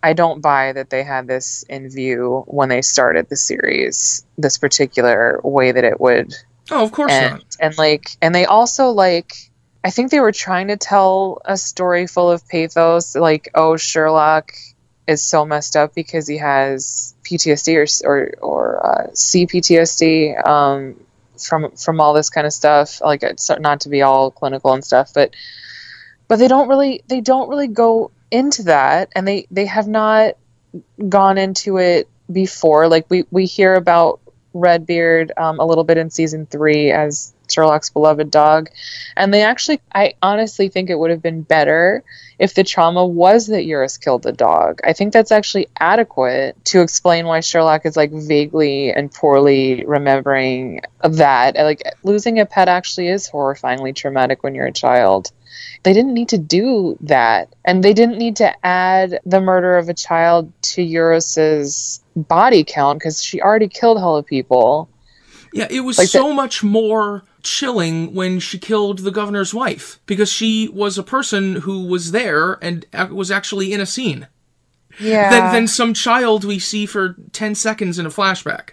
[0.03, 4.59] I don't buy that they had this in view when they started the series, this
[4.59, 6.34] particular way that it would
[6.70, 7.56] Oh, of course and, not.
[7.60, 9.34] And like, and they also like,
[9.84, 13.16] I think they were trying to tell a story full of pathos.
[13.16, 14.52] Like, oh, Sherlock
[15.06, 21.00] is so messed up because he has PTSD or or, or uh, CPTSD um,
[21.36, 23.00] from from all this kind of stuff.
[23.00, 25.34] Like, it's not to be all clinical and stuff, but
[26.28, 30.36] but they don't really they don't really go into that, and they they have not
[31.08, 32.88] gone into it before.
[32.88, 34.20] Like we we hear about
[34.55, 38.70] Redbeard um, a little bit in season three as Sherlock's beloved dog.
[39.16, 42.03] And they actually, I honestly think it would have been better
[42.38, 44.80] if the trauma was that Eurus killed the dog.
[44.84, 50.80] I think that's actually adequate to explain why Sherlock is like vaguely and poorly remembering
[51.03, 51.57] that.
[51.57, 55.30] Like losing a pet actually is horrifyingly traumatic when you're a child.
[55.82, 57.54] They didn't need to do that.
[57.64, 62.98] And they didn't need to add the murder of a child to Eurus's body count
[62.98, 64.88] because she already killed hella people.
[65.52, 70.32] Yeah, it was like so much more chilling when she killed the governor's wife because
[70.32, 74.28] she was a person who was there and was actually in a scene.
[75.00, 75.30] Yeah.
[75.30, 78.70] Than, than some child we see for 10 seconds in a flashback.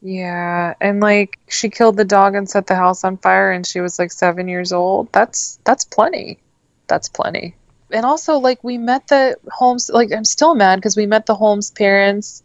[0.00, 3.80] Yeah, and like she killed the dog and set the house on fire and she
[3.80, 5.12] was like 7 years old.
[5.12, 6.40] That's that's plenty.
[6.86, 7.56] That's plenty.
[7.90, 11.34] And also like we met the Holmes like I'm still mad because we met the
[11.34, 12.42] Holmes parents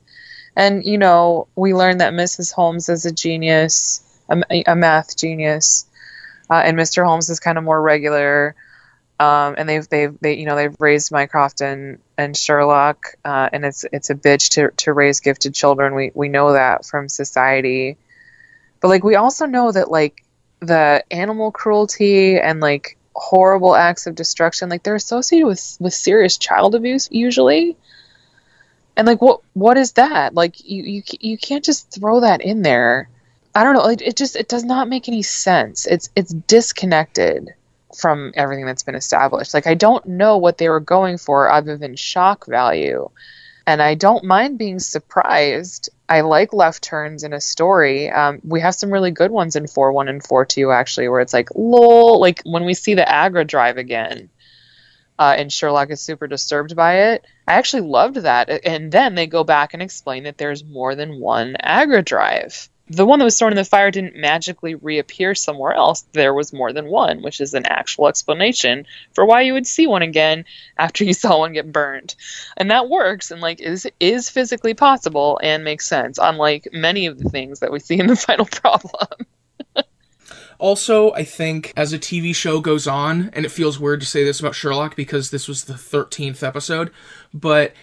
[0.58, 2.52] and you know, we learned that Mrs.
[2.52, 5.86] Holmes is a genius, a, a math genius.
[6.50, 7.06] Uh, and Mr.
[7.06, 8.56] Holmes is kind of more regular.
[9.20, 13.66] Um, and they've they've they you know they've raised Mycroft and and Sherlock, uh, and
[13.66, 15.96] it's it's a bitch to to raise gifted children.
[15.96, 17.98] We we know that from society,
[18.80, 20.24] but like we also know that like
[20.60, 26.38] the animal cruelty and like horrible acts of destruction, like they're associated with with serious
[26.38, 27.76] child abuse usually.
[28.96, 30.34] And like what what is that?
[30.34, 33.10] Like you you you can't just throw that in there.
[33.54, 33.82] I don't know.
[33.82, 35.86] Like it just it does not make any sense.
[35.88, 37.54] It's it's disconnected
[37.98, 39.54] from everything that's been established.
[39.54, 43.10] Like I don't know what they were going for other than shock value.
[43.68, 45.90] And I don't mind being surprised.
[46.08, 48.10] I like left turns in a story.
[48.10, 51.20] Um, we have some really good ones in 4 1 and 4 2, actually, where
[51.20, 54.30] it's like, lol, like when we see the Agra drive again,
[55.20, 57.26] uh, and Sherlock is super disturbed by it.
[57.46, 58.66] I actually loved that.
[58.66, 63.06] And then they go back and explain that there's more than one Agra drive the
[63.06, 66.06] one that was thrown in the fire didn't magically reappear somewhere else.
[66.14, 69.88] There was more than one, which is an actual explanation for why you would see
[69.88, 70.46] one again
[70.78, 72.16] after you saw one get burned.
[72.56, 77.20] And that works and like is is physically possible and makes sense, unlike many of
[77.20, 79.26] the things that we see in the final problem.
[80.60, 84.24] Also, I think as a TV show goes on, and it feels weird to say
[84.24, 86.90] this about Sherlock because this was the 13th episode,
[87.32, 87.74] but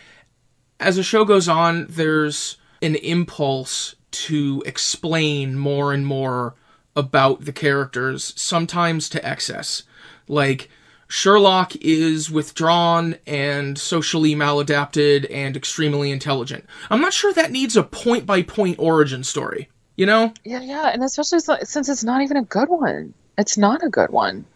[0.80, 6.54] as a show goes on, there's an impulse to explain more and more
[6.96, 9.82] about the characters, sometimes to excess.
[10.28, 10.70] Like,
[11.08, 16.64] Sherlock is withdrawn and socially maladapted and extremely intelligent.
[16.90, 20.32] I'm not sure that needs a point by point origin story, you know?
[20.44, 23.12] Yeah, yeah, and especially since it's not even a good one.
[23.36, 24.46] It's not a good one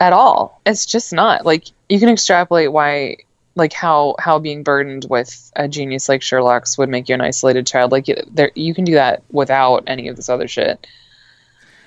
[0.00, 0.60] at all.
[0.66, 1.46] It's just not.
[1.46, 3.18] Like, you can extrapolate why
[3.58, 7.66] like how how being burdened with a genius like Sherlock's would make you an isolated
[7.66, 7.92] child.
[7.92, 10.86] Like there, you can do that without any of this other shit.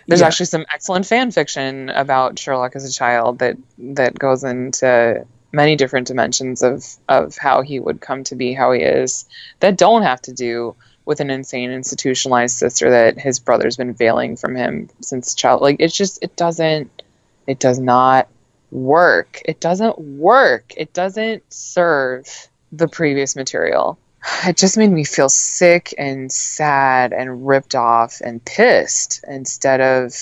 [0.08, 0.28] There's yeah.
[0.28, 5.76] actually some excellent fan fiction about Sherlock as a child that that goes into many
[5.76, 9.26] different dimensions of of how he would come to be how he is
[9.60, 14.36] that don't have to do with an insane institutionalized sister that his brother's been veiling
[14.36, 17.02] from him since child like it's just it doesn't
[17.48, 18.30] it does not
[18.72, 19.42] work.
[19.46, 20.74] It doesn't work.
[20.76, 22.28] It doesn't serve
[22.72, 23.98] the previous material.
[24.46, 30.16] It just made me feel sick and sad and ripped off and pissed instead of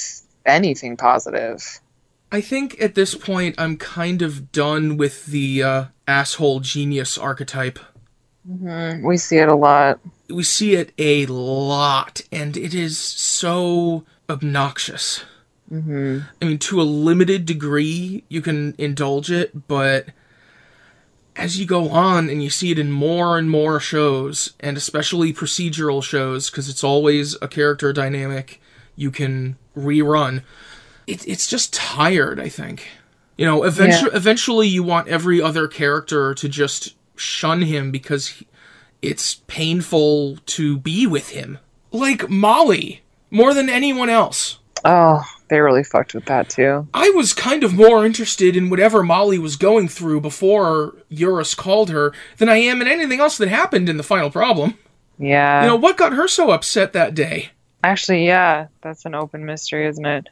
[0.46, 1.80] anything positive.
[2.32, 7.80] I think at this point I'm kind of done with the uh, asshole genius archetype.
[8.50, 9.06] Mm-hmm.
[9.06, 10.00] We see it a lot.
[10.30, 15.24] We see it a lot, and it is so obnoxious.
[15.72, 16.20] Mm-hmm.
[16.42, 20.08] I mean, to a limited degree, you can indulge it, but
[21.36, 25.32] as you go on and you see it in more and more shows, and especially
[25.32, 28.62] procedural shows, because it's always a character dynamic
[28.96, 30.44] you can rerun,
[31.08, 32.88] it, it's just tired, I think.
[33.38, 34.18] You know, eventually, yeah.
[34.18, 38.48] eventually you want every other character to just shun him because he,
[39.02, 41.60] it's painful to be with him.
[41.92, 43.02] Like Molly,
[43.32, 44.60] more than anyone else.
[44.86, 46.88] Oh, they really fucked with that too.
[46.94, 51.90] I was kind of more interested in whatever Molly was going through before Eurus called
[51.90, 54.76] her than I am in anything else that happened in the final problem.
[55.18, 55.62] Yeah.
[55.62, 57.50] You know, what got her so upset that day?
[57.84, 60.28] Actually, yeah, that's an open mystery, isn't it?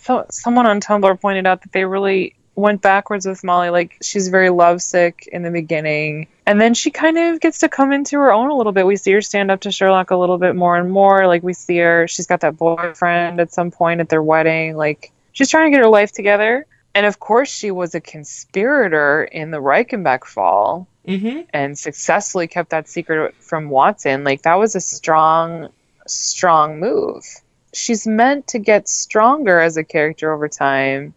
[0.00, 3.70] So someone on Tumblr pointed out that they really went backwards with Molly.
[3.70, 7.92] Like she's very lovesick in the beginning, and then she kind of gets to come
[7.92, 8.86] into her own a little bit.
[8.86, 11.26] We see her stand up to Sherlock a little bit more and more.
[11.26, 14.76] Like we see her, she's got that boyfriend at some point at their wedding.
[14.76, 16.66] Like she's trying to get her life together.
[16.94, 21.40] And of course, she was a conspirator in the Reichenbach fall mm-hmm.
[21.52, 24.22] and successfully kept that secret from Watson.
[24.22, 25.70] Like that was a strong,
[26.06, 27.24] strong move.
[27.72, 31.14] She's meant to get stronger as a character over time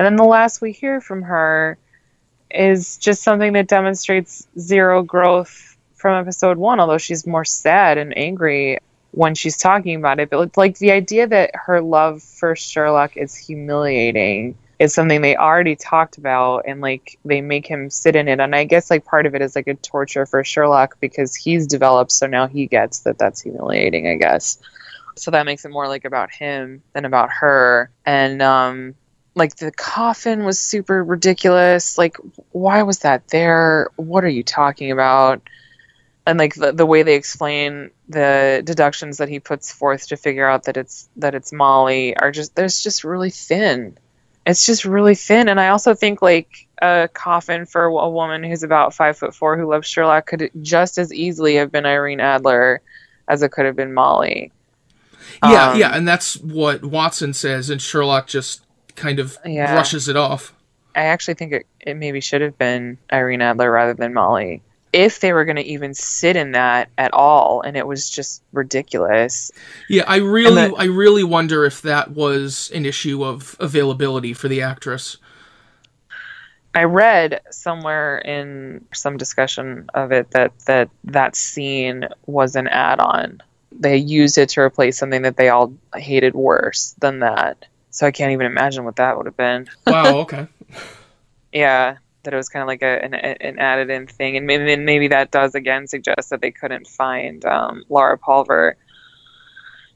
[0.00, 1.76] and then the last we hear from her
[2.50, 8.16] is just something that demonstrates zero growth from episode one, although she's more sad and
[8.16, 8.78] angry
[9.10, 10.30] when she's talking about it.
[10.30, 15.76] But like the idea that her love for Sherlock is humiliating is something they already
[15.76, 18.40] talked about and like they make him sit in it.
[18.40, 21.66] And i guess like part of it is like a torture for sherlock because he's
[21.66, 24.58] developed so now he gets that that's humiliating i guess.
[25.16, 27.90] So that makes it more like about him than about her.
[28.06, 28.94] And um
[29.34, 31.96] like the coffin was super ridiculous.
[31.96, 32.16] Like,
[32.52, 33.90] why was that there?
[33.96, 35.42] What are you talking about?
[36.26, 40.48] and like the, the way they explain the deductions that he puts forth to figure
[40.48, 43.96] out that it's that it's Molly are just there's just really thin.
[44.46, 48.62] It's just really thin, and I also think like a coffin for a woman who's
[48.62, 52.80] about five foot four who loves Sherlock could just as easily have been Irene Adler
[53.28, 54.52] as it could have been Molly.
[55.42, 58.62] Yeah, Um, yeah, and that's what Watson says, and Sherlock just
[58.96, 59.72] kind of Yeah.
[59.72, 60.54] brushes it off.
[60.94, 64.62] I actually think it, it maybe should have been Irene Adler rather than Molly.
[64.92, 68.42] If they were going to even sit in that at all, and it was just
[68.52, 69.52] ridiculous.
[69.88, 74.48] Yeah, I really, that- I really wonder if that was an issue of availability for
[74.48, 75.16] the actress.
[76.74, 83.42] I read somewhere in some discussion of it that that that scene was an add-on.
[83.72, 87.64] They used it to replace something that they all hated worse than that.
[87.90, 89.68] So I can't even imagine what that would have been.
[89.86, 90.20] Wow.
[90.20, 90.46] Okay.
[91.52, 95.08] Yeah, that it was kind of like a, an, an added-in thing, and maybe maybe
[95.08, 98.76] that does again suggest that they couldn't find um, Lara Pulver.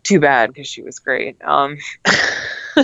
[0.03, 1.43] Too bad because she was great.
[1.45, 1.79] Um,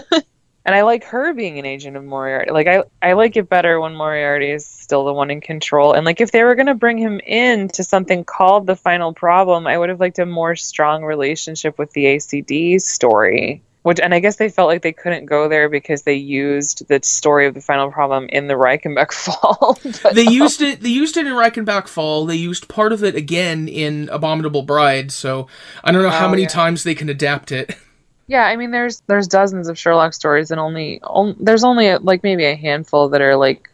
[0.64, 2.50] and I like her being an agent of Moriarty.
[2.52, 5.94] Like I I like it better when Moriarty is still the one in control.
[5.94, 9.66] And like if they were gonna bring him in to something called the Final Problem,
[9.66, 13.62] I would have liked a more strong relationship with the ACD story.
[13.82, 17.00] Which and I guess they felt like they couldn't go there because they used the
[17.02, 19.78] story of the Final Problem in the Reichenbach Fall.
[20.02, 20.82] But, They used it.
[20.82, 22.26] They used it in Reichenbach Fall.
[22.26, 25.10] They used part of it again in Abominable Bride.
[25.12, 25.46] So
[25.82, 26.48] I don't know how Oh, many yeah.
[26.48, 27.74] times they can adapt it.
[28.26, 32.22] Yeah, I mean, there's there's dozens of Sherlock stories, and only on, there's only like
[32.22, 33.68] maybe a handful that are like,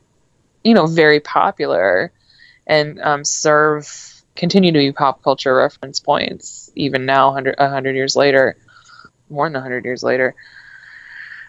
[0.65, 2.11] you know, very popular,
[2.67, 7.97] and um, serve continue to be pop culture reference points even now, hundred a hundred
[7.97, 8.57] years later,
[9.31, 10.35] more than a hundred years later.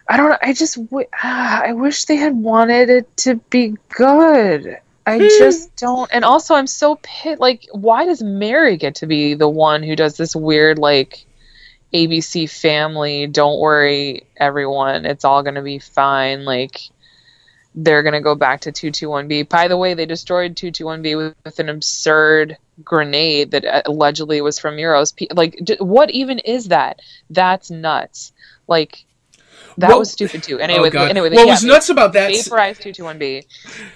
[0.07, 0.29] I don't.
[0.29, 0.37] know.
[0.41, 0.75] I just.
[0.89, 4.79] w- ah, I wish they had wanted it to be good.
[5.05, 6.09] I just don't.
[6.13, 7.39] And also, I'm so pit.
[7.39, 11.25] Like, why does Mary get to be the one who does this weird like?
[11.93, 16.43] ABC family, don't worry, everyone, it's all going to be fine.
[16.43, 16.81] Like,
[17.75, 19.47] they're going to go back to 221B.
[19.47, 24.59] By the way, they destroyed 221B with, with an absurd grenade that uh, allegedly was
[24.59, 25.13] from Eurus.
[25.33, 27.01] Like, what even is that?
[27.29, 28.31] That's nuts.
[28.67, 29.05] Like,
[29.77, 30.59] that What- was stupid too.
[30.67, 32.31] Anyway, oh anyway, what yeah, was nuts about that?
[32.35, 33.45] Vaporized 221B.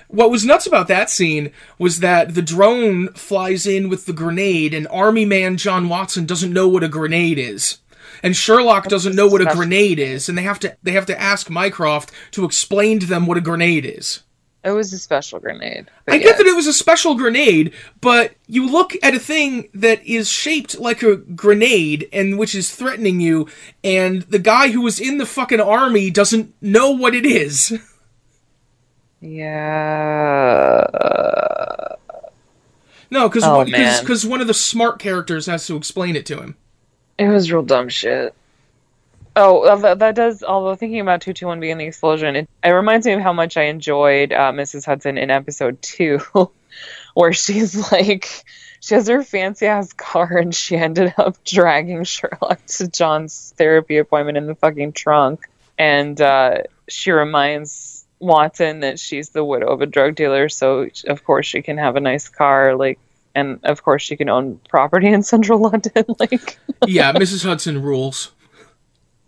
[0.07, 4.73] What was nuts about that scene was that the drone flies in with the grenade,
[4.73, 7.79] and Army Man John Watson doesn't know what a grenade is,
[8.23, 11.19] and Sherlock doesn't know what a grenade is, and they have to they have to
[11.19, 14.21] ask Mycroft to explain to them what a grenade is.
[14.63, 15.89] It was a special grenade.
[16.07, 16.23] I yeah.
[16.23, 20.29] get that it was a special grenade, but you look at a thing that is
[20.29, 23.47] shaped like a grenade and which is threatening you,
[23.83, 27.73] and the guy who was in the fucking army doesn't know what it is.
[29.19, 30.87] Yeah.
[33.09, 34.31] No, because Oh, because man.
[34.31, 36.55] one of the smart characters has to explain it to him.
[37.17, 38.33] It was real dumb shit.
[39.35, 40.43] Oh, uh, that, that does.
[40.43, 43.21] Although thinking about two two one B and the explosion, it, it reminds me of
[43.21, 44.85] how much I enjoyed uh, Mrs.
[44.85, 46.19] Hudson in episode two,
[47.13, 48.43] where she's like,
[48.81, 53.97] she has her fancy ass car and she ended up dragging Sherlock to John's therapy
[53.97, 59.81] appointment in the fucking trunk, and uh, she reminds Watson that she's the widow of
[59.81, 62.99] a drug dealer, so of course she can have a nice car, like,
[63.33, 66.59] and of course she can own property in central London, like.
[66.85, 67.45] yeah, Mrs.
[67.45, 68.33] Hudson rules.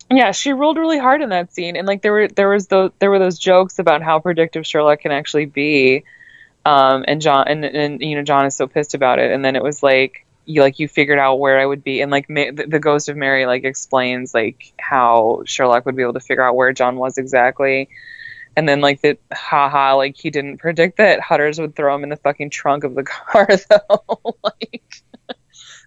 [0.10, 2.92] Yeah, she rolled really hard in that scene, and like there were there was those
[3.00, 6.04] there were those jokes about how predictive Sherlock can actually be,
[6.66, 9.56] um, and John and, and you know John is so pissed about it, and then
[9.56, 12.52] it was like you like you figured out where I would be, and like Ma-
[12.54, 16.44] the, the ghost of Mary like explains like how Sherlock would be able to figure
[16.44, 17.90] out where John was exactly,
[18.56, 22.10] and then like the haha like he didn't predict that Hudders would throw him in
[22.10, 25.04] the fucking trunk of the car though, like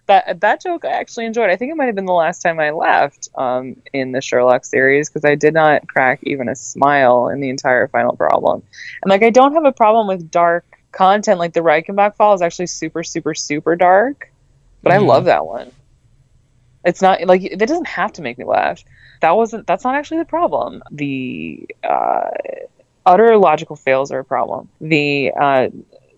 [0.07, 1.49] that that joke I actually enjoyed.
[1.49, 4.65] I think it might have been the last time I laughed um, in the Sherlock
[4.65, 8.63] series because I did not crack even a smile in the entire Final Problem.
[9.01, 11.39] And like I don't have a problem with dark content.
[11.39, 14.31] Like the Reichenbach Fall is actually super super super dark,
[14.83, 15.07] but I Mhm.
[15.07, 15.71] love that one.
[16.83, 18.83] It's not like it doesn't have to make me laugh.
[19.21, 19.67] That wasn't.
[19.67, 20.83] That's not actually the problem.
[20.91, 22.29] The uh,
[23.05, 24.69] utter logical fails are a problem.
[24.79, 25.67] The uh,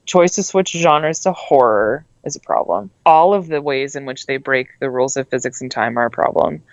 [0.06, 2.92] choice to switch genres to horror is a problem.
[3.06, 6.06] All of the ways in which they break the rules of physics and time are
[6.06, 6.64] a problem.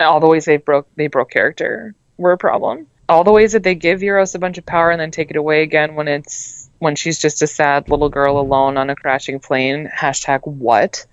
[0.00, 2.86] All the ways they broke they broke character were a problem.
[3.08, 5.36] All the ways that they give Eurus a bunch of power and then take it
[5.36, 9.40] away again when it's when she's just a sad little girl alone on a crashing
[9.40, 9.90] plane.
[9.94, 11.06] Hashtag what?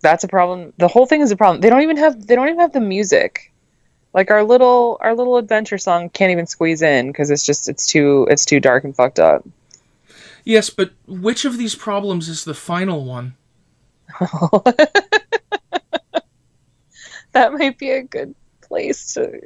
[0.00, 0.72] That's a problem.
[0.78, 1.60] The whole thing is a problem.
[1.60, 3.52] They don't even have they don't even have the music.
[4.12, 7.86] Like our little our little adventure song can't even squeeze in because it's just it's
[7.86, 9.46] too it's too dark and fucked up.
[10.44, 13.34] Yes, but which of these problems is the final one?
[17.32, 19.40] that might be a good place to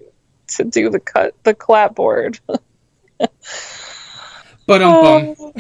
[0.49, 2.39] to do the cut the clapboard.
[4.67, 5.53] But um, Oh,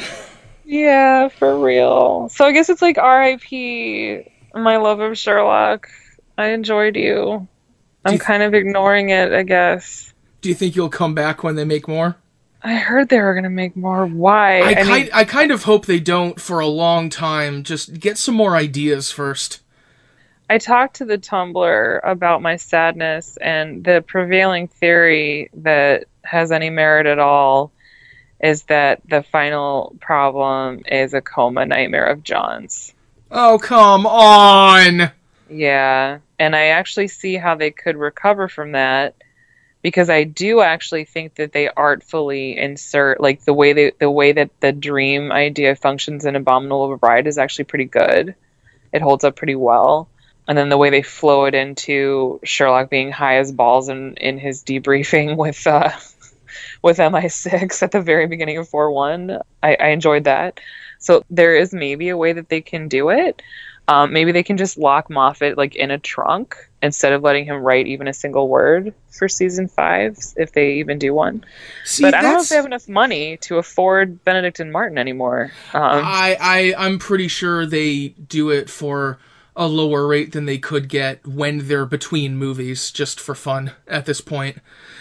[0.64, 2.30] yeah, for real.
[2.30, 4.32] So I guess it's like R.I.P.
[4.54, 5.88] My love of Sherlock.
[6.38, 7.46] I enjoyed you.
[8.06, 10.12] I'm you- kind of ignoring it, I guess.
[10.40, 12.16] do you think you'll come back when they make more?
[12.64, 14.06] I heard they were gonna make more.
[14.06, 14.60] Why?
[14.60, 17.62] I, I kind, mean, I kind of hope they don't for a long time.
[17.62, 19.60] Just get some more ideas first.
[20.48, 26.70] I talked to the Tumblr about my sadness, and the prevailing theory that has any
[26.70, 27.70] merit at all
[28.40, 32.94] is that the final problem is a coma nightmare of John's.
[33.30, 35.10] Oh come on!
[35.50, 39.16] Yeah, and I actually see how they could recover from that
[39.84, 44.32] because I do actually think that they artfully insert like the way they, the way
[44.32, 48.34] that the dream idea functions in Abominable Bride is actually pretty good.
[48.94, 50.08] It holds up pretty well.
[50.48, 54.38] And then the way they flow it into Sherlock being high as balls in, in
[54.38, 55.90] his debriefing with uh,
[56.82, 60.60] with MI6 at the very beginning of 4 1, I, I enjoyed that.
[60.98, 63.42] So there is maybe a way that they can do it.
[63.86, 67.56] Um, maybe they can just lock Moffat like in a trunk instead of letting him
[67.56, 71.42] write even a single word for season five, if they even do one.
[71.84, 74.98] See, but I don't know if they have enough money to afford Benedict and Martin
[74.98, 75.50] anymore.
[75.72, 79.18] Um, I, I I'm pretty sure they do it for
[79.56, 84.04] a lower rate than they could get when they're between movies, just for fun at
[84.04, 84.58] this point.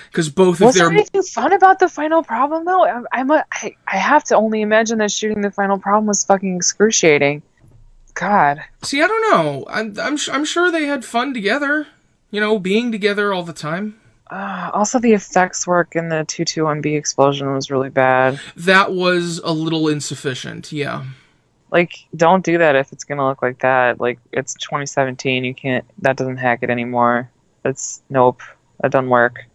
[0.09, 2.85] Because both of their anything fun about the final problem though?
[2.85, 6.23] I'm, I'm a, I, I have to only imagine that shooting the final problem was
[6.23, 7.41] fucking excruciating.
[8.13, 8.63] God.
[8.83, 9.65] see, I don't know.
[9.69, 11.87] I'm I'm I'm sure they had fun together.
[12.31, 13.99] You know, being together all the time.
[14.29, 18.39] Uh, also, the effects work in the 221B explosion was really bad.
[18.55, 20.71] That was a little insufficient.
[20.71, 21.05] Yeah.
[21.69, 23.99] Like, don't do that if it's gonna look like that.
[23.99, 25.43] Like, it's 2017.
[25.43, 25.85] You can't.
[25.99, 27.29] That doesn't hack it anymore.
[27.61, 28.41] That's nope.
[28.81, 29.45] That doesn't work.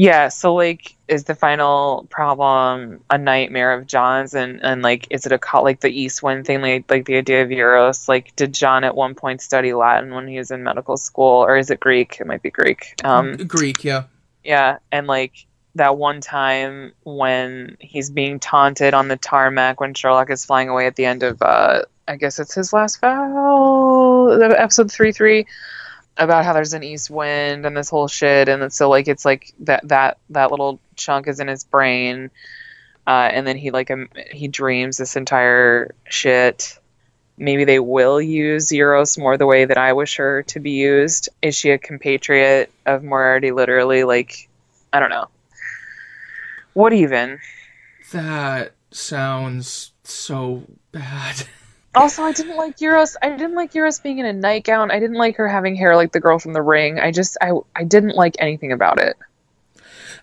[0.00, 0.28] Yeah.
[0.28, 4.34] So, like, is the final problem a nightmare of John's?
[4.34, 6.62] And and like, is it a co- like the East Wind thing?
[6.62, 8.08] Like, like the idea of Eurus.
[8.08, 11.58] Like, did John at one point study Latin when he was in medical school, or
[11.58, 12.16] is it Greek?
[12.18, 12.94] It might be Greek.
[13.04, 13.84] Um, Greek.
[13.84, 14.04] Yeah.
[14.42, 20.30] yeah, and like that one time when he's being taunted on the tarmac when Sherlock
[20.30, 24.90] is flying away at the end of uh I guess it's his Last Vow episode
[24.90, 25.46] three three
[26.20, 29.52] about how there's an east wind and this whole shit and so like it's like
[29.58, 32.30] that that that little chunk is in his brain
[33.06, 36.78] uh and then he like um, he dreams this entire shit
[37.40, 41.30] maybe they will use Eurus more the way that I wish her to be used.
[41.42, 44.04] Is she a compatriot of Moriarty literally?
[44.04, 44.48] Like,
[44.92, 45.28] I don't know.
[46.74, 47.40] What even?
[48.12, 51.48] That sounds so bad.
[51.94, 53.16] Also, I didn't like Eurus.
[53.20, 54.90] I didn't like Eurus being in a nightgown.
[54.90, 57.00] I didn't like her having hair like the girl from The Ring.
[57.00, 59.16] I just, I, I didn't like anything about it.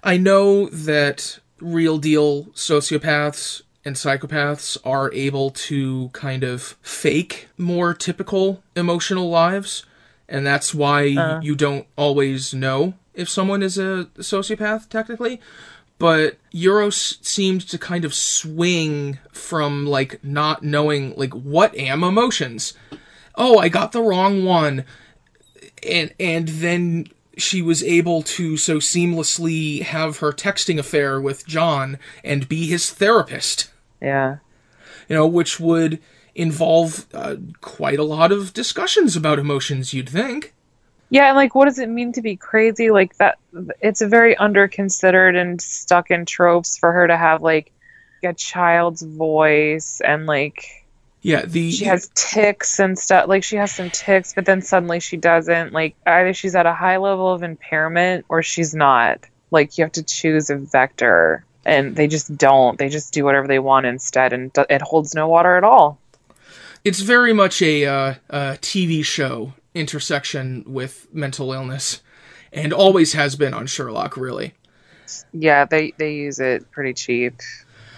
[0.04, 7.94] I know that real deal sociopaths and psychopaths are able to kind of fake more
[7.94, 9.86] typical emotional lives,
[10.28, 11.40] and that's why uh.
[11.42, 15.40] you don't always know if someone is a sociopath technically.
[16.00, 22.74] But Eurus seemed to kind of swing from like not knowing like what am emotions.
[23.36, 24.86] Oh, I got the wrong one
[25.84, 32.00] and and then she was able to so seamlessly have her texting affair with John
[32.24, 33.70] and be his therapist.
[34.02, 34.38] Yeah.
[35.08, 36.00] You know, which would
[36.34, 39.94] involve uh, quite a lot of discussions about emotions.
[39.94, 40.54] You'd think.
[41.10, 42.92] Yeah, and like, what does it mean to be crazy?
[42.92, 43.38] Like that,
[43.82, 47.72] it's a very underconsidered and stuck in tropes for her to have like
[48.24, 50.86] a child's voice and like
[51.22, 53.28] Yeah, the she has ticks and stuff.
[53.28, 55.72] Like she has some ticks, but then suddenly she doesn't.
[55.72, 59.26] Like either she's at a high level of impairment or she's not.
[59.50, 62.78] Like you have to choose a vector, and they just don't.
[62.78, 66.00] They just do whatever they want instead, and it holds no water at all.
[66.84, 72.02] it's very much a, uh, a TV show intersection with mental illness,
[72.52, 74.18] and always has been on Sherlock.
[74.18, 74.54] Really.
[75.34, 77.36] Yeah, they they use it pretty cheap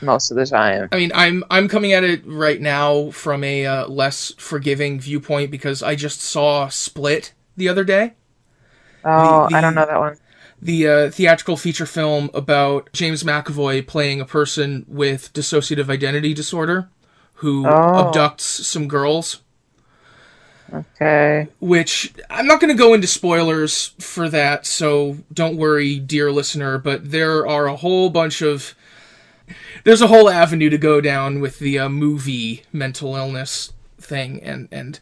[0.01, 0.89] most of the time.
[0.91, 5.49] I mean, I'm I'm coming at it right now from a uh, less forgiving viewpoint
[5.51, 8.13] because I just saw Split the other day,
[9.03, 10.17] Oh, the- I don't know that one.
[10.61, 16.89] the uh, theatrical feature film about James McAvoy playing a person with dissociative identity disorder
[17.35, 17.69] who Oh.
[18.13, 19.41] abducts some girls.
[20.73, 21.47] Okay.
[21.59, 26.77] Which I'm not going to go into spoilers for that, so don't worry, dear listener.
[26.77, 28.75] But there are a whole bunch of
[29.83, 34.67] there's a whole avenue to go down with the uh, movie mental illness thing, and
[34.71, 34.99] and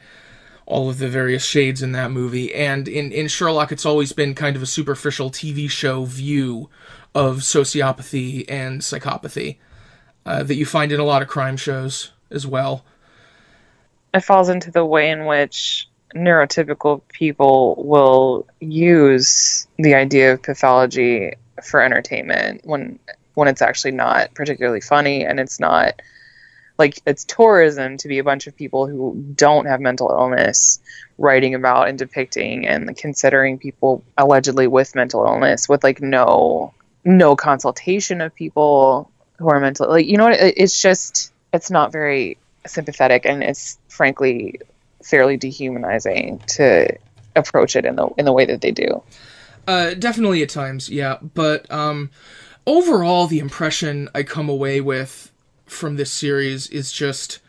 [0.67, 2.53] all of the various shades in that movie.
[2.53, 6.69] And in, in Sherlock, it's always been kind of a superficial TV show view
[7.15, 9.57] of sociopathy and psychopathy
[10.25, 12.83] uh, that you find in a lot of crime shows as well.
[14.17, 21.33] It falls into the way in which neurotypical people will use the idea of pathology
[21.63, 22.97] for entertainment when
[23.35, 26.01] when it's actually not particularly funny and it's not
[26.79, 30.79] like it's tourism to be a bunch of people who don't have mental illness
[31.19, 36.73] writing about and depicting and considering people allegedly with mental illness with like no
[37.05, 41.91] no consultation of people who are mentally like you know what it's just it's not
[41.91, 42.39] very
[42.69, 44.59] sympathetic and it's frankly
[45.03, 46.87] fairly dehumanizing to
[47.35, 49.01] approach it in the in the way that they do.
[49.67, 51.17] Uh, definitely at times, yeah.
[51.21, 52.09] But um,
[52.65, 55.31] overall, the impression I come away with
[55.65, 57.39] from this series is just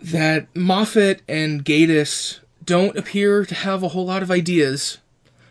[0.00, 4.98] that Moffat and Gatiss don't appear to have a whole lot of ideas.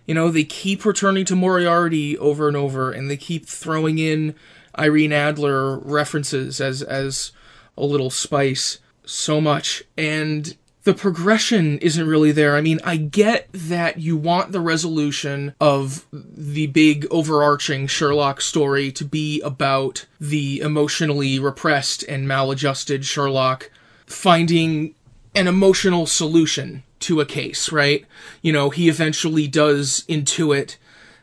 [0.05, 4.35] You know, they keep returning to Moriarty over and over, and they keep throwing in
[4.77, 7.31] Irene Adler references as as
[7.77, 12.55] a little spice so much, and the progression isn't really there.
[12.55, 18.91] I mean, I get that you want the resolution of the big overarching Sherlock story
[18.93, 23.69] to be about the emotionally repressed and maladjusted Sherlock
[24.05, 24.95] finding
[25.35, 28.05] an emotional solution to a case, right?
[28.41, 30.77] You know, he eventually does intuit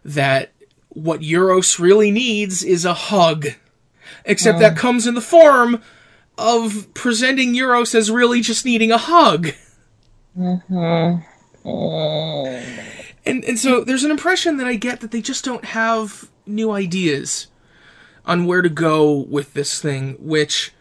[0.05, 0.53] that
[0.91, 3.47] what Eurus really needs is a hug.
[4.27, 4.81] Except that oh.
[4.81, 5.83] comes in the form
[6.37, 9.51] of presenting Eurus as really just needing a hug.
[10.37, 11.21] Mm-hmm.
[13.27, 16.73] And and so there's an impression that I get that they just don't have new
[16.73, 17.47] ideas
[18.27, 20.73] on where to go with this thing, which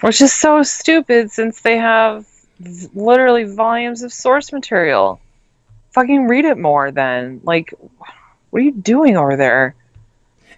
[0.00, 2.26] Which is so stupid since they have
[2.94, 5.20] literally volumes of source material.
[5.92, 7.40] Fucking read it more then.
[7.44, 7.72] Like,
[8.50, 9.74] what are you doing over there?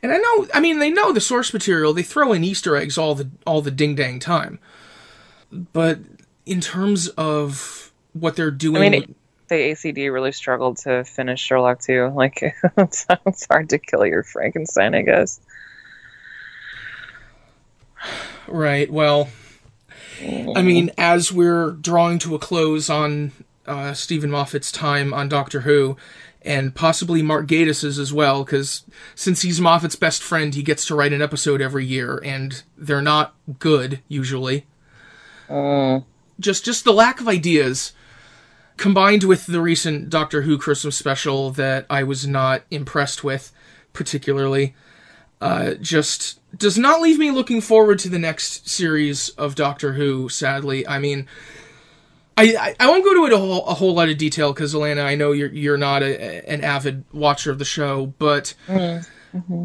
[0.05, 2.99] And I know I mean they know the source material, they throw in Easter eggs
[2.99, 4.59] all the all the ding dang time.
[5.51, 6.01] But
[6.45, 9.17] in terms of what they're doing I mean, with-
[9.49, 12.09] the ACD really struggled to finish Sherlock too.
[12.15, 15.41] Like, it's, it's hard to kill your Frankenstein, I guess.
[18.47, 18.91] Right.
[18.91, 19.29] Well,
[20.55, 23.33] I mean, as we're drawing to a close on
[23.67, 25.97] uh, Steven Moffat's time on Doctor Who,
[26.45, 28.85] and possibly Mark Gatiss's as well, because
[29.15, 33.03] since he's Moffat's best friend, he gets to write an episode every year, and they're
[33.03, 34.67] not good usually.
[36.39, 37.93] Just, just the lack of ideas,
[38.77, 43.53] combined with the recent Doctor Who Christmas special that I was not impressed with,
[43.93, 44.75] particularly
[45.41, 50.29] uh, just does not leave me looking forward to the next series of Doctor Who.
[50.29, 51.27] Sadly, I mean,
[52.37, 55.05] I I, won't go into it a whole, a whole lot of detail because Alanna,
[55.05, 58.55] I know you're you're not a, an avid watcher of the show, but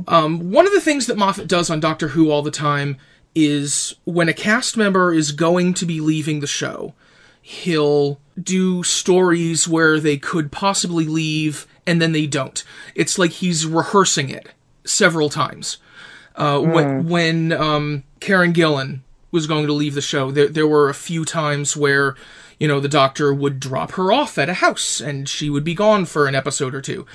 [0.08, 2.98] um, one of the things that Moffat does on Doctor Who all the time
[3.36, 6.94] is when a cast member is going to be leaving the show,
[7.42, 12.64] he'll do stories where they could possibly leave and then they don't.
[12.96, 14.50] It's like he's rehearsing it
[14.86, 15.78] several times.
[16.36, 19.02] Uh, When when um, Karen Gillan
[19.32, 22.16] was going to leave the show, there there were a few times where
[22.60, 25.74] you know the Doctor would drop her off at a house and she would be
[25.74, 27.06] gone for an episode or two,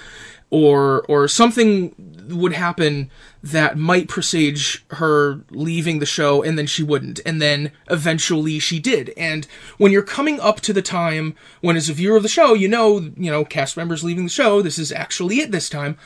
[0.50, 1.94] or or something
[2.28, 3.10] would happen
[3.42, 7.20] that might presage her leaving the show and then she wouldn't.
[7.26, 9.12] And then eventually she did.
[9.16, 12.54] And when you're coming up to the time when as a viewer of the show
[12.54, 15.96] you know you know cast members leaving the show this is actually it this time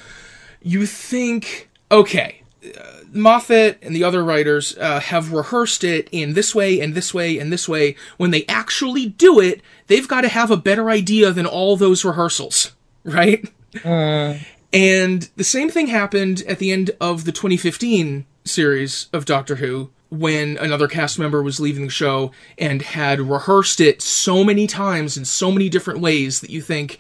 [0.62, 2.42] you think okay
[3.10, 7.38] Moffat and the other writers uh, have rehearsed it in this way and this way
[7.38, 7.96] and this way.
[8.16, 12.04] When they actually do it, they've got to have a better idea than all those
[12.04, 12.72] rehearsals,
[13.04, 13.46] right?
[14.72, 19.90] And the same thing happened at the end of the 2015 series of Doctor Who
[20.10, 25.16] when another cast member was leaving the show and had rehearsed it so many times
[25.16, 26.98] in so many different ways that you think,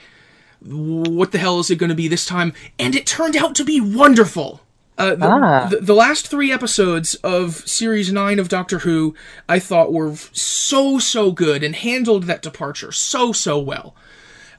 [0.60, 2.52] what the hell is it going to be this time?
[2.78, 4.60] And it turned out to be wonderful.
[4.98, 5.68] Uh, the, Ah.
[5.70, 9.14] the, the last three episodes of series nine of Doctor Who,
[9.48, 13.94] I thought were so, so good and handled that departure so, so well.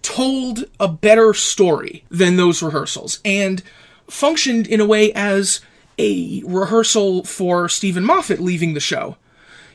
[0.02, 3.62] Told a better story than those rehearsals and
[4.10, 5.60] functioned in a way as
[5.98, 9.18] a rehearsal for Steven Moffat leaving the show.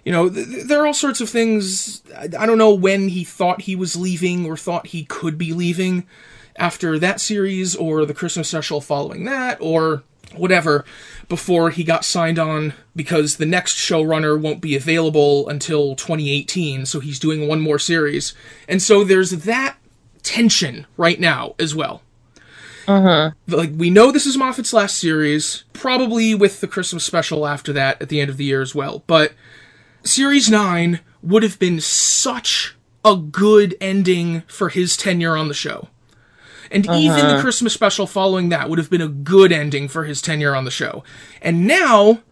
[0.03, 2.01] You know, th- th- there are all sorts of things.
[2.17, 5.53] I I don't know when he thought he was leaving or thought he could be
[5.53, 6.07] leaving
[6.57, 10.03] after that series or the Christmas special following that or
[10.37, 10.85] whatever
[11.29, 17.01] before he got signed on because the next showrunner won't be available until 2018 so
[17.01, 18.35] he's doing one more series
[18.69, 19.77] and so there's that
[20.23, 22.03] tension right now as well
[22.87, 23.31] Uh-huh.
[23.47, 28.01] like we know this is Moffat's last series, probably with the Christmas special after that
[28.03, 29.03] at the end of the year as well.
[29.07, 29.33] But
[30.03, 35.89] series 9 would have been such a good ending for his tenure on the show.
[36.75, 37.41] And even the uh-huh.
[37.41, 40.71] Christmas special following that would have been a good ending for his tenure on the
[40.71, 41.05] show.
[41.41, 42.23] And now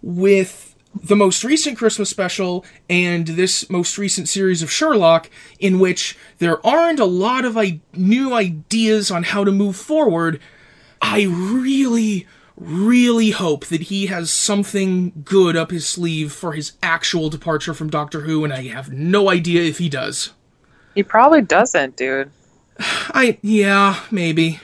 [0.00, 6.16] with the most recent Christmas special and this most recent series of Sherlock, in which
[6.38, 10.40] there aren't a lot of I- new ideas on how to move forward,
[11.00, 12.26] I really,
[12.56, 17.90] really hope that he has something good up his sleeve for his actual departure from
[17.90, 20.30] Doctor Who, and I have no idea if he does.
[20.94, 22.30] He probably doesn't, dude.
[22.80, 24.60] I, yeah, maybe.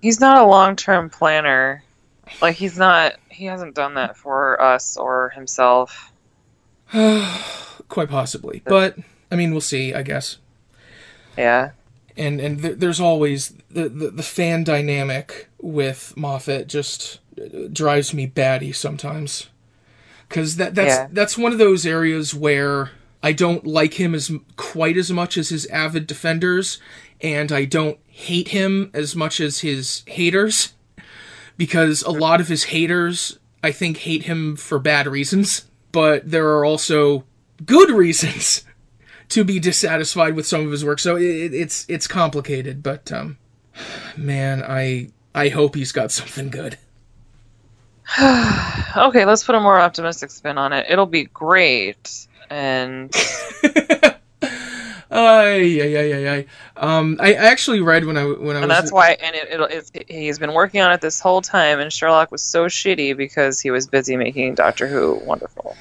[0.00, 1.82] He's not a long term planner.
[2.40, 3.16] Like he's not.
[3.28, 6.12] He hasn't done that for us or himself.
[6.92, 8.62] Quite possibly.
[8.64, 8.96] But,
[9.30, 10.38] I mean, we'll see, I guess.
[11.36, 11.70] Yeah.
[12.16, 18.12] and and th- there's always the, the the fan dynamic with Moffat just uh, drives
[18.12, 19.48] me batty sometimes
[20.28, 21.08] because that that's Yeah.
[21.12, 22.90] that's one of those areas where
[23.22, 26.78] I don't like him as quite as much as his avid defenders,
[27.20, 30.72] and I don't hate him as much as his haters
[31.56, 36.48] because a lot of his haters I think hate him for bad reasons, but there
[36.48, 37.24] are also
[37.66, 38.64] good reasons
[39.28, 40.98] to be dissatisfied with some of his work.
[40.98, 43.36] So it, it- it's it's complicated, but um,
[44.16, 46.78] man, I I hope he's got something good.
[48.96, 50.84] Okay, let's put a more optimistic spin on it.
[50.90, 52.26] It'll be great.
[52.50, 53.14] And
[55.12, 56.46] Ay, ay, ay, ay, ay.
[56.76, 59.48] Um, I I actually read when I when I and was that's why and it,
[59.50, 63.16] it'll it's, he's been working on it this whole time and Sherlock was so shitty
[63.16, 65.76] because he was busy making Doctor Who wonderful.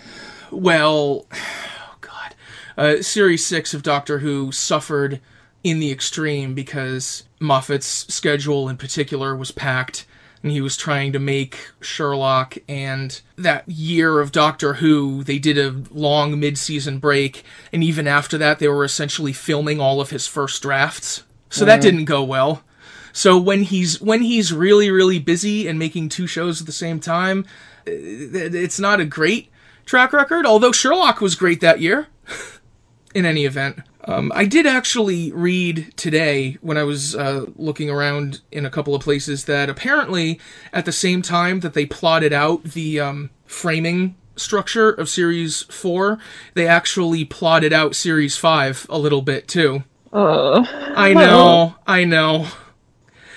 [0.50, 2.36] well, oh god,
[2.76, 5.22] uh, series six of Doctor Who suffered
[5.64, 10.08] in the extreme because Moffat's schedule in particular was packed.
[10.42, 15.58] And he was trying to make Sherlock, and that year of Doctor Who, they did
[15.58, 20.28] a long mid-season break, and even after that, they were essentially filming all of his
[20.28, 21.24] first drafts.
[21.50, 21.84] So that mm.
[21.84, 22.64] didn't go well.
[23.12, 27.00] So when he's when he's really really busy and making two shows at the same
[27.00, 27.46] time,
[27.86, 29.50] it's not a great
[29.86, 30.46] track record.
[30.46, 32.08] Although Sherlock was great that year.
[33.16, 38.42] In any event, um, I did actually read today when I was uh, looking around
[38.52, 40.40] in a couple of places that apparently
[40.72, 46.18] at the same time that they plotted out the um, framing structure of series four,
[46.54, 49.84] they actually plotted out series five a little bit too.
[50.96, 52.48] I know, I know.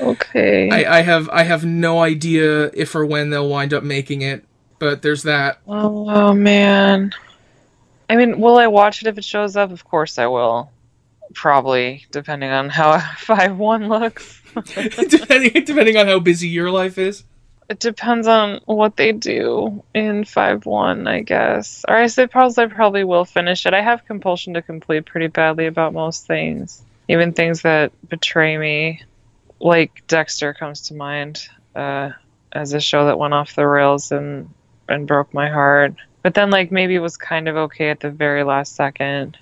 [0.01, 0.71] Okay.
[0.71, 4.45] I, I have I have no idea if or when they'll wind up making it,
[4.79, 5.59] but there's that.
[5.67, 7.13] oh, oh man.
[8.13, 9.71] I mean, will I watch it if it shows up?
[9.71, 10.71] Of course I will.
[11.33, 14.39] Probably, depending on how five one looks.
[15.09, 17.25] depending depending on how busy your life is.
[17.71, 21.87] It depends on what they do in five one, I guess.
[21.89, 23.73] Or I suppose I probably will finish it.
[23.73, 29.01] I have compulsion to complete pretty badly about most things, even things that betray me.
[29.59, 32.11] Like Dexter comes to mind uh,
[32.53, 34.51] as a show that went off the rails and
[34.87, 35.95] and broke my heart.
[36.23, 39.39] But then, like maybe it was kind of okay at the very last second.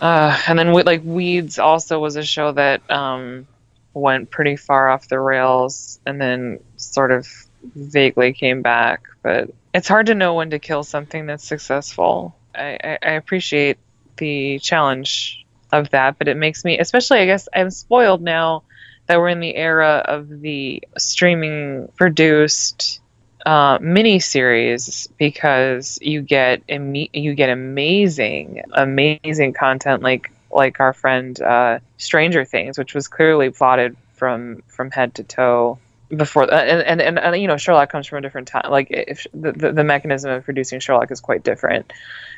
[0.00, 3.46] Uh, and then, like Weeds also was a show that um,
[3.94, 7.28] went pretty far off the rails and then sort of
[7.74, 9.04] vaguely came back.
[9.22, 12.36] But it's hard to know when to kill something that's successful.
[12.54, 13.78] I, I, I appreciate
[14.16, 18.62] the challenge of that, but it makes me, especially, I guess, I'm spoiled now
[19.06, 23.00] that we're in the era of the streaming produced
[23.46, 30.92] uh, mini series because you get imme- you get amazing amazing content like like our
[30.92, 35.78] friend uh, Stranger Things, which was clearly plotted from from head to toe
[36.08, 39.26] before uh, and, and and you know Sherlock comes from a different time like if
[39.32, 41.92] the, the, the mechanism of producing Sherlock is quite different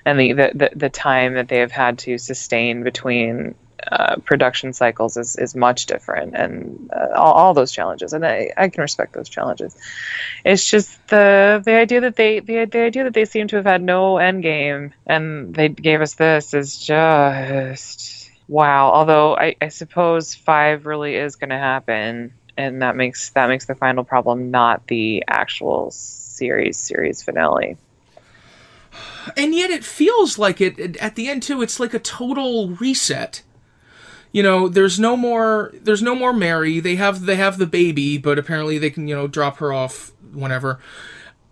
[0.04, 3.54] and the the the time that they have had to sustain between
[3.90, 8.52] uh, production cycles is, is much different and uh, all, all those challenges and I,
[8.56, 9.76] I can respect those challenges
[10.44, 13.64] it's just the the idea that they the, the idea that they seem to have
[13.64, 19.68] had no end game and they gave us this is just wow although I, I
[19.68, 24.50] suppose five really is going to happen and that makes that makes the final problem
[24.50, 27.76] not the actual series series finale
[29.36, 31.62] And yet it feels like it, it at the end too.
[31.62, 33.42] It's like a total reset.
[34.32, 36.80] You know, there's no more there's no more Mary.
[36.80, 40.12] They have they have the baby, but apparently they can, you know, drop her off
[40.32, 40.78] whenever.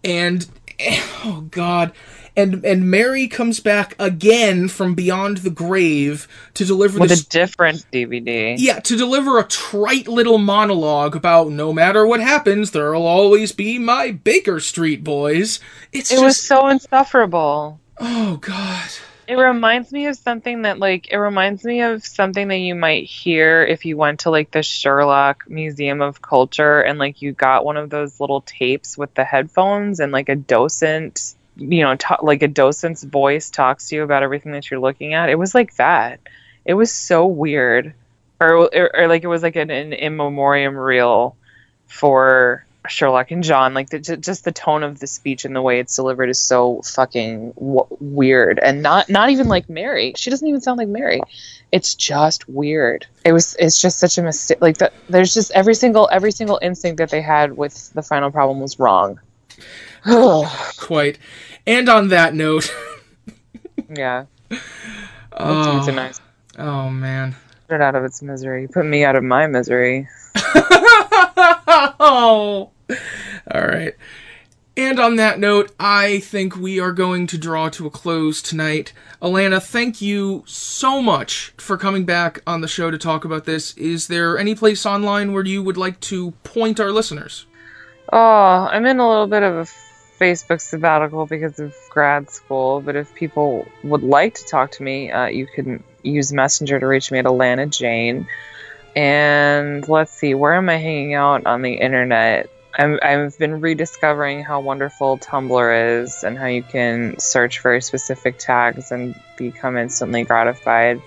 [0.05, 0.47] And
[1.24, 1.93] oh god.
[2.39, 7.29] And and Mary comes back again from beyond the grave to deliver with this a
[7.31, 8.57] different DVD.
[8.59, 13.79] yeah, to deliver a trite little monologue about no matter what happens, there'll always be
[13.79, 15.61] my Baker Street boys.
[15.93, 17.81] It's It just was so insufferable.
[17.99, 18.91] oh god.
[19.29, 23.05] It reminds me of something that like it reminds me of something that you might
[23.05, 27.64] hear if you went to like the Sherlock Museum of Culture and like you got
[27.64, 32.20] one of those little tapes with the headphones and like a docent, you know, ta-
[32.22, 35.29] like a docent's voice talks to you about everything that you're looking at.
[35.29, 36.20] It was like that.
[36.64, 37.95] It was so weird.
[38.39, 41.37] Or or, or like it was like an, an in memoriam reel
[41.87, 43.74] for Sherlock and John.
[43.74, 46.82] Like the, just the tone of the speech and the way it's delivered is so
[46.82, 50.12] fucking w- weird, and not not even like Mary.
[50.16, 51.20] She doesn't even sound like Mary.
[51.72, 53.07] It's just weird.
[53.24, 53.57] It was.
[53.59, 54.61] It's just such a mistake.
[54.61, 58.30] Like the, there's just every single every single instinct that they had with the final
[58.30, 59.20] problem was wrong.
[60.76, 61.18] Quite.
[61.66, 62.72] And on that note,
[63.91, 64.26] yeah.
[65.32, 65.78] Oh.
[65.78, 66.20] It's nice.
[66.59, 67.34] oh man.
[67.68, 68.68] Put it out of its misery.
[68.68, 70.09] Put me out of my misery.
[71.99, 72.70] oh.
[72.91, 73.95] All right.
[74.78, 78.93] And on that note, I think we are going to draw to a close tonight.
[79.22, 83.74] Alanna, thank you so much for coming back on the show to talk about this.
[83.78, 87.47] Is there any place online where you would like to point our listeners?
[88.12, 89.66] Oh, I'm in a little bit of a
[90.20, 92.82] Facebook sabbatical because of grad school.
[92.82, 96.87] But if people would like to talk to me, uh, you can use Messenger to
[96.87, 98.28] reach me at Alanna Jane.
[98.95, 102.51] And let's see, where am I hanging out on the internet?
[102.77, 108.39] I'm, I've been rediscovering how wonderful Tumblr is and how you can search very specific
[108.39, 111.01] tags and become instantly gratified.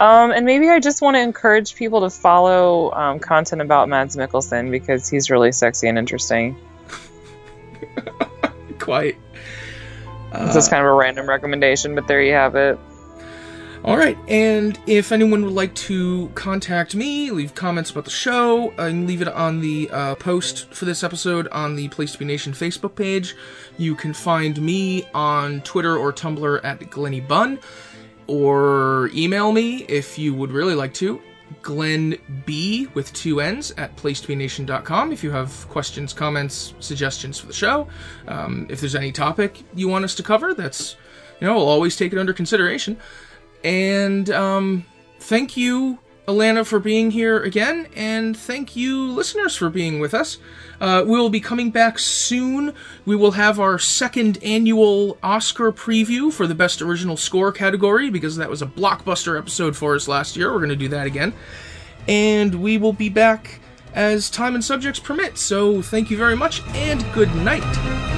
[0.00, 4.16] Um, and maybe I just want to encourage people to follow um, content about Mads
[4.16, 6.56] Mikkelsen because he's really sexy and interesting.
[8.78, 9.16] Quite.
[10.32, 12.78] It's just kind of a random recommendation, but there you have it.
[13.84, 18.70] All right, and if anyone would like to contact me, leave comments about the show,
[18.78, 22.18] uh, can leave it on the uh, post for this episode on the Place to
[22.18, 23.36] Be Nation Facebook page.
[23.76, 27.20] You can find me on Twitter or Tumblr at Glenny
[28.26, 31.20] or email me if you would really like to.
[31.60, 32.16] Glenn
[32.46, 37.86] B with two N's at placetobenation.com if you have questions, comments, suggestions for the show.
[38.28, 40.96] Um, if there's any topic you want us to cover, that's,
[41.38, 42.96] you know, we'll always take it under consideration.
[43.64, 44.84] And um,
[45.18, 45.98] thank you,
[46.28, 50.38] Alanna, for being here again, and thank you, listeners, for being with us.
[50.80, 52.74] Uh, we will be coming back soon.
[53.06, 58.36] We will have our second annual Oscar preview for the Best Original Score category because
[58.36, 60.52] that was a blockbuster episode for us last year.
[60.52, 61.32] We're going to do that again.
[62.06, 63.60] And we will be back
[63.94, 65.38] as time and subjects permit.
[65.38, 68.13] So thank you very much, and good night.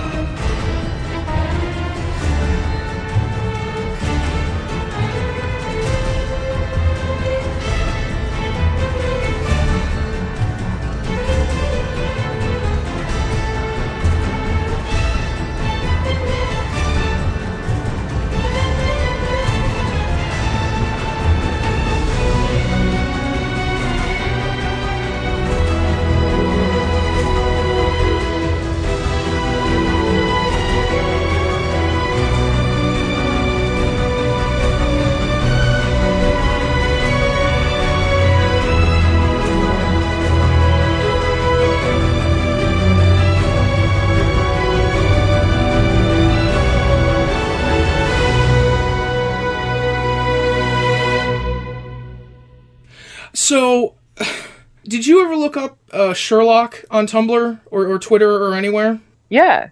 [56.07, 59.01] Uh, Sherlock on Tumblr or, or Twitter or anywhere?
[59.29, 59.71] Yeah.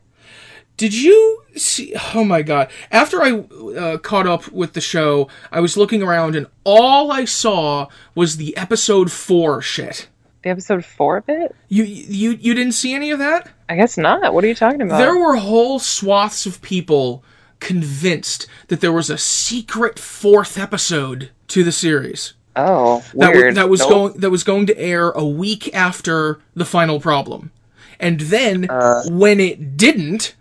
[0.76, 1.94] Did you see?
[2.14, 2.68] Oh my god!
[2.90, 7.26] After I uh, caught up with the show, I was looking around and all I
[7.26, 10.08] saw was the episode four shit.
[10.42, 11.54] The episode four of it?
[11.68, 13.50] You you you didn't see any of that?
[13.68, 14.34] I guess not.
[14.34, 14.98] What are you talking about?
[14.98, 17.24] There were whole swaths of people
[17.60, 22.34] convinced that there was a secret fourth episode to the series.
[22.56, 23.90] Oh, that, w- that was Nope.
[23.90, 27.50] going that was going to air a week after the final problem,
[27.98, 28.68] and then
[29.08, 30.34] when it didn't,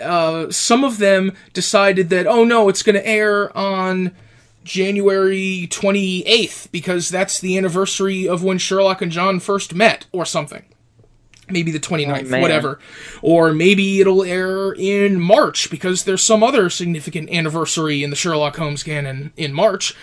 [0.00, 4.14] uh, some of them decided that oh no, it's going to air on
[4.64, 10.24] January twenty eighth because that's the anniversary of when Sherlock and John first met, or
[10.24, 10.64] something.
[11.50, 12.40] Maybe the 29th, man.
[12.40, 12.78] whatever.
[13.20, 18.56] Or maybe it'll air in March because there's some other significant anniversary in the Sherlock
[18.56, 19.94] Holmes canon in March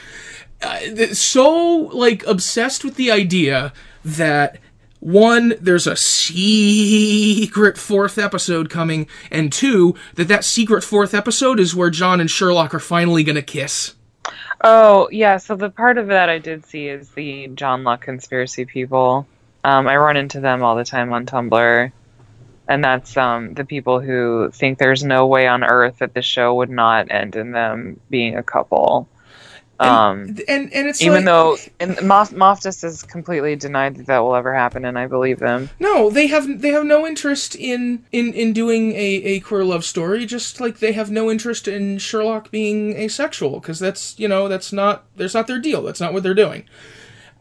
[0.62, 3.74] uh, so like obsessed with the idea
[4.04, 4.60] that
[5.00, 11.76] one there's a secret fourth episode coming and two that that secret fourth episode is
[11.76, 13.96] where john and sherlock are finally gonna kiss
[14.64, 15.38] Oh, yeah.
[15.38, 19.28] So the part of that I did see is the Johnlock conspiracy people.
[19.64, 21.92] Um, I run into them all the time on Tumblr.
[22.68, 26.56] And that's um, the people who think there's no way on earth that the show
[26.56, 29.10] would not end in them being a couple.
[29.82, 34.20] Um, and, and and it's even like, though and Moff, has completely denied that that
[34.20, 35.72] will ever happen, and I believe them.
[35.80, 39.84] no they have they have no interest in in in doing a a queer love
[39.84, 44.48] story just like they have no interest in sherlock being asexual because that's you know
[44.48, 45.82] that's not that's not their deal.
[45.82, 46.66] That's not what they're doing.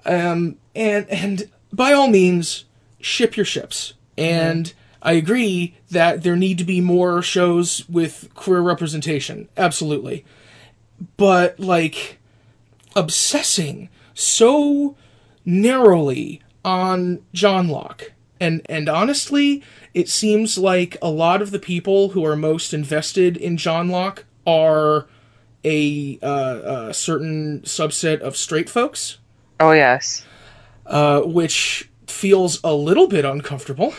[0.06, 2.64] Um and and by all means
[3.00, 3.94] ship your ships.
[4.16, 4.72] And
[5.02, 9.48] i agree that there need to be more shows with queer representation.
[9.58, 10.24] Absolutely.
[11.16, 12.18] But like
[12.96, 14.96] obsessing so
[15.44, 18.10] narrowly on Johnlock.
[18.40, 19.62] And and honestly,
[19.92, 25.06] it seems like a lot of the people who are most invested in Johnlock are
[25.62, 29.18] a, uh, a certain subset of straight folks,
[29.60, 30.24] Oh yes,
[30.86, 33.94] uh, which feels a little bit uncomfortable.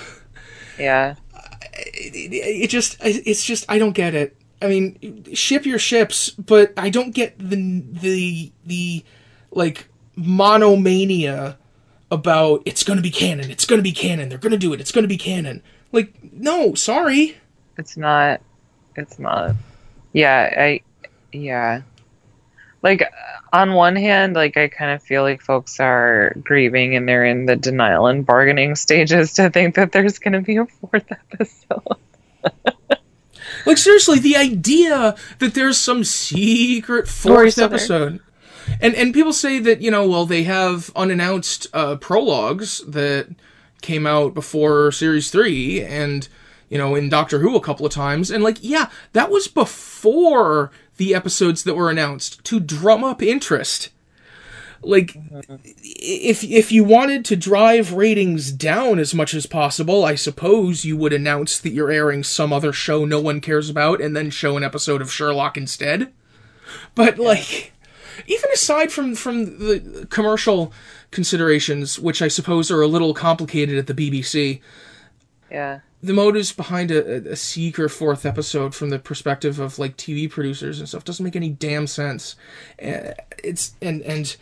[0.80, 1.16] yeah.
[1.74, 4.36] It, it, it just it's just I don't get it.
[4.62, 9.06] I mean, ship your ships, but I don't get the the the
[9.52, 11.58] like monomania
[12.12, 13.50] about it's going to be canon.
[13.50, 14.30] It's going to be canon.
[14.30, 14.82] They're going to do it.
[14.82, 15.64] It's going to be canon.
[15.92, 17.38] Like, no, sorry.
[17.78, 18.42] It's not.
[18.96, 19.56] It's not.
[20.14, 20.82] Yeah, I.
[21.32, 21.82] Yeah.
[22.84, 23.04] Like,
[23.54, 27.46] on one hand, like, I kind of feel like folks are grieving and they're in
[27.46, 31.98] the denial and bargaining stages to think that there's going to be a fourth episode.
[33.66, 38.20] Like seriously, the idea that there's some secret fourth episode.
[38.80, 43.28] And and people say that, you know, well they have unannounced uh prologues that
[43.82, 46.28] came out before series 3 and
[46.70, 50.72] you know, in Doctor Who a couple of times and like yeah, that was before
[50.98, 53.90] the episodes that were announced to drum up interest.
[54.84, 55.16] Like
[55.84, 60.98] if if you wanted to drive ratings down as much as possible, I suppose you
[60.98, 64.58] would announce that you're airing some other show no one cares about and then show
[64.58, 66.12] an episode of Sherlock instead.
[66.96, 67.74] But like
[68.28, 70.74] even aside from from the commercial
[71.12, 74.62] considerations, which I suppose are a little complicated at the BBC,
[75.52, 75.80] Yeah.
[76.02, 80.80] the motives behind a, a secret fourth episode from the perspective of like TV producers
[80.80, 82.36] and stuff doesn't make any damn sense.
[82.82, 83.14] Uh,
[83.44, 84.36] It's and and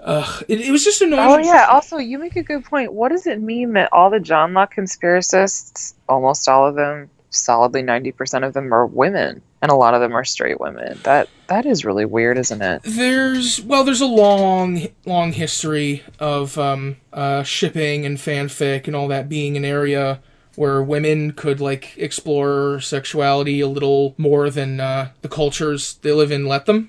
[0.00, 1.28] uh, it, it was just annoying.
[1.28, 1.66] Oh yeah.
[1.70, 2.92] Also, you make a good point.
[2.92, 8.12] What does it mean that all the Johnlock conspiracists, almost all of them, solidly ninety
[8.12, 11.00] percent of them are women, and a lot of them are straight women?
[11.02, 12.82] That that is really weird, isn't it?
[12.84, 19.08] There's well, there's a long, long history of um, uh, shipping and fanfic and all
[19.08, 20.20] that being an area
[20.56, 26.32] where women could like explore sexuality a little more than uh, the cultures they live
[26.32, 26.88] in let them.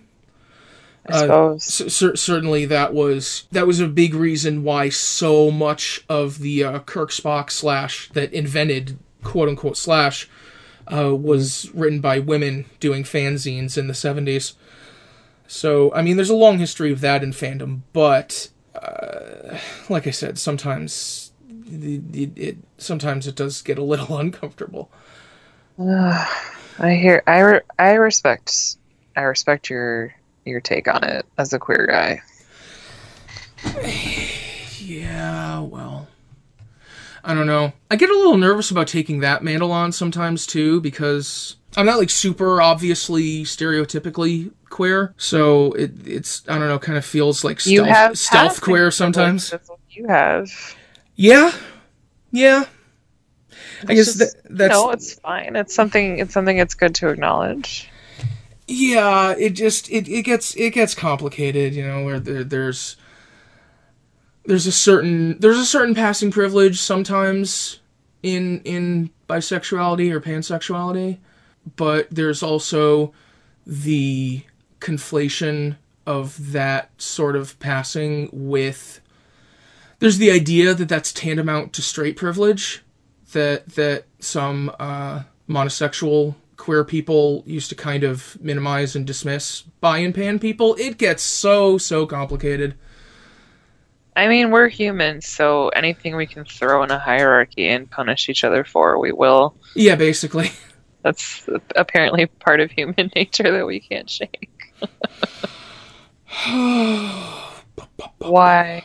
[1.09, 1.63] I suppose.
[1.63, 6.79] C- certainly, that was that was a big reason why so much of the uh,
[6.79, 10.29] Kirk Spock slash that invented quote unquote slash
[10.91, 14.53] uh, was written by women doing fanzines in the seventies.
[15.47, 19.57] So, I mean, there's a long history of that in fandom, but uh,
[19.89, 21.31] like I said, sometimes
[21.71, 24.91] it, it, it sometimes it does get a little uncomfortable.
[26.79, 27.23] I hear.
[27.25, 28.77] I re- I respect.
[29.15, 30.13] I respect your
[30.47, 32.21] your take on it as a queer guy.
[34.79, 36.07] Yeah, well,
[37.21, 37.73] I don't know.
[37.91, 41.97] I get a little nervous about taking that mantle on sometimes too because I'm not
[41.97, 47.65] like super obviously stereotypically queer, so it it's I don't know, kind of feels like
[47.65, 49.53] You stealth, have stealth queer sometimes.
[49.89, 50.49] You have.
[51.15, 51.51] Yeah,
[52.31, 52.63] yeah.
[53.89, 55.57] I guess just- that, that's no, it's fine.
[55.57, 56.19] It's something.
[56.19, 56.57] It's something.
[56.59, 57.89] It's good to acknowledge.
[58.67, 59.35] Yeah.
[59.37, 62.97] It just it, it gets it gets complicated, you know, where there, there's
[64.45, 67.79] there's a certain there's a certain passing privilege sometimes
[68.23, 71.17] in in bisexuality or pansexuality,
[71.75, 73.13] but there's also
[73.65, 74.43] the
[74.79, 75.75] conflation
[76.05, 79.01] of that sort of passing with
[79.99, 82.83] there's the idea that that's tantamount to straight privilege
[83.33, 89.99] that that some uh, monosexual queer people used to kind of minimize and dismiss bi
[89.99, 92.75] and pan people it gets so so complicated
[94.15, 98.43] I mean, we're humans, so anything we can throw in a hierarchy and punish each
[98.43, 99.55] other for, we will.
[99.75, 100.49] yeah basically
[101.03, 104.73] That's apparently part of human nature that we can't shake.
[108.17, 108.83] Why?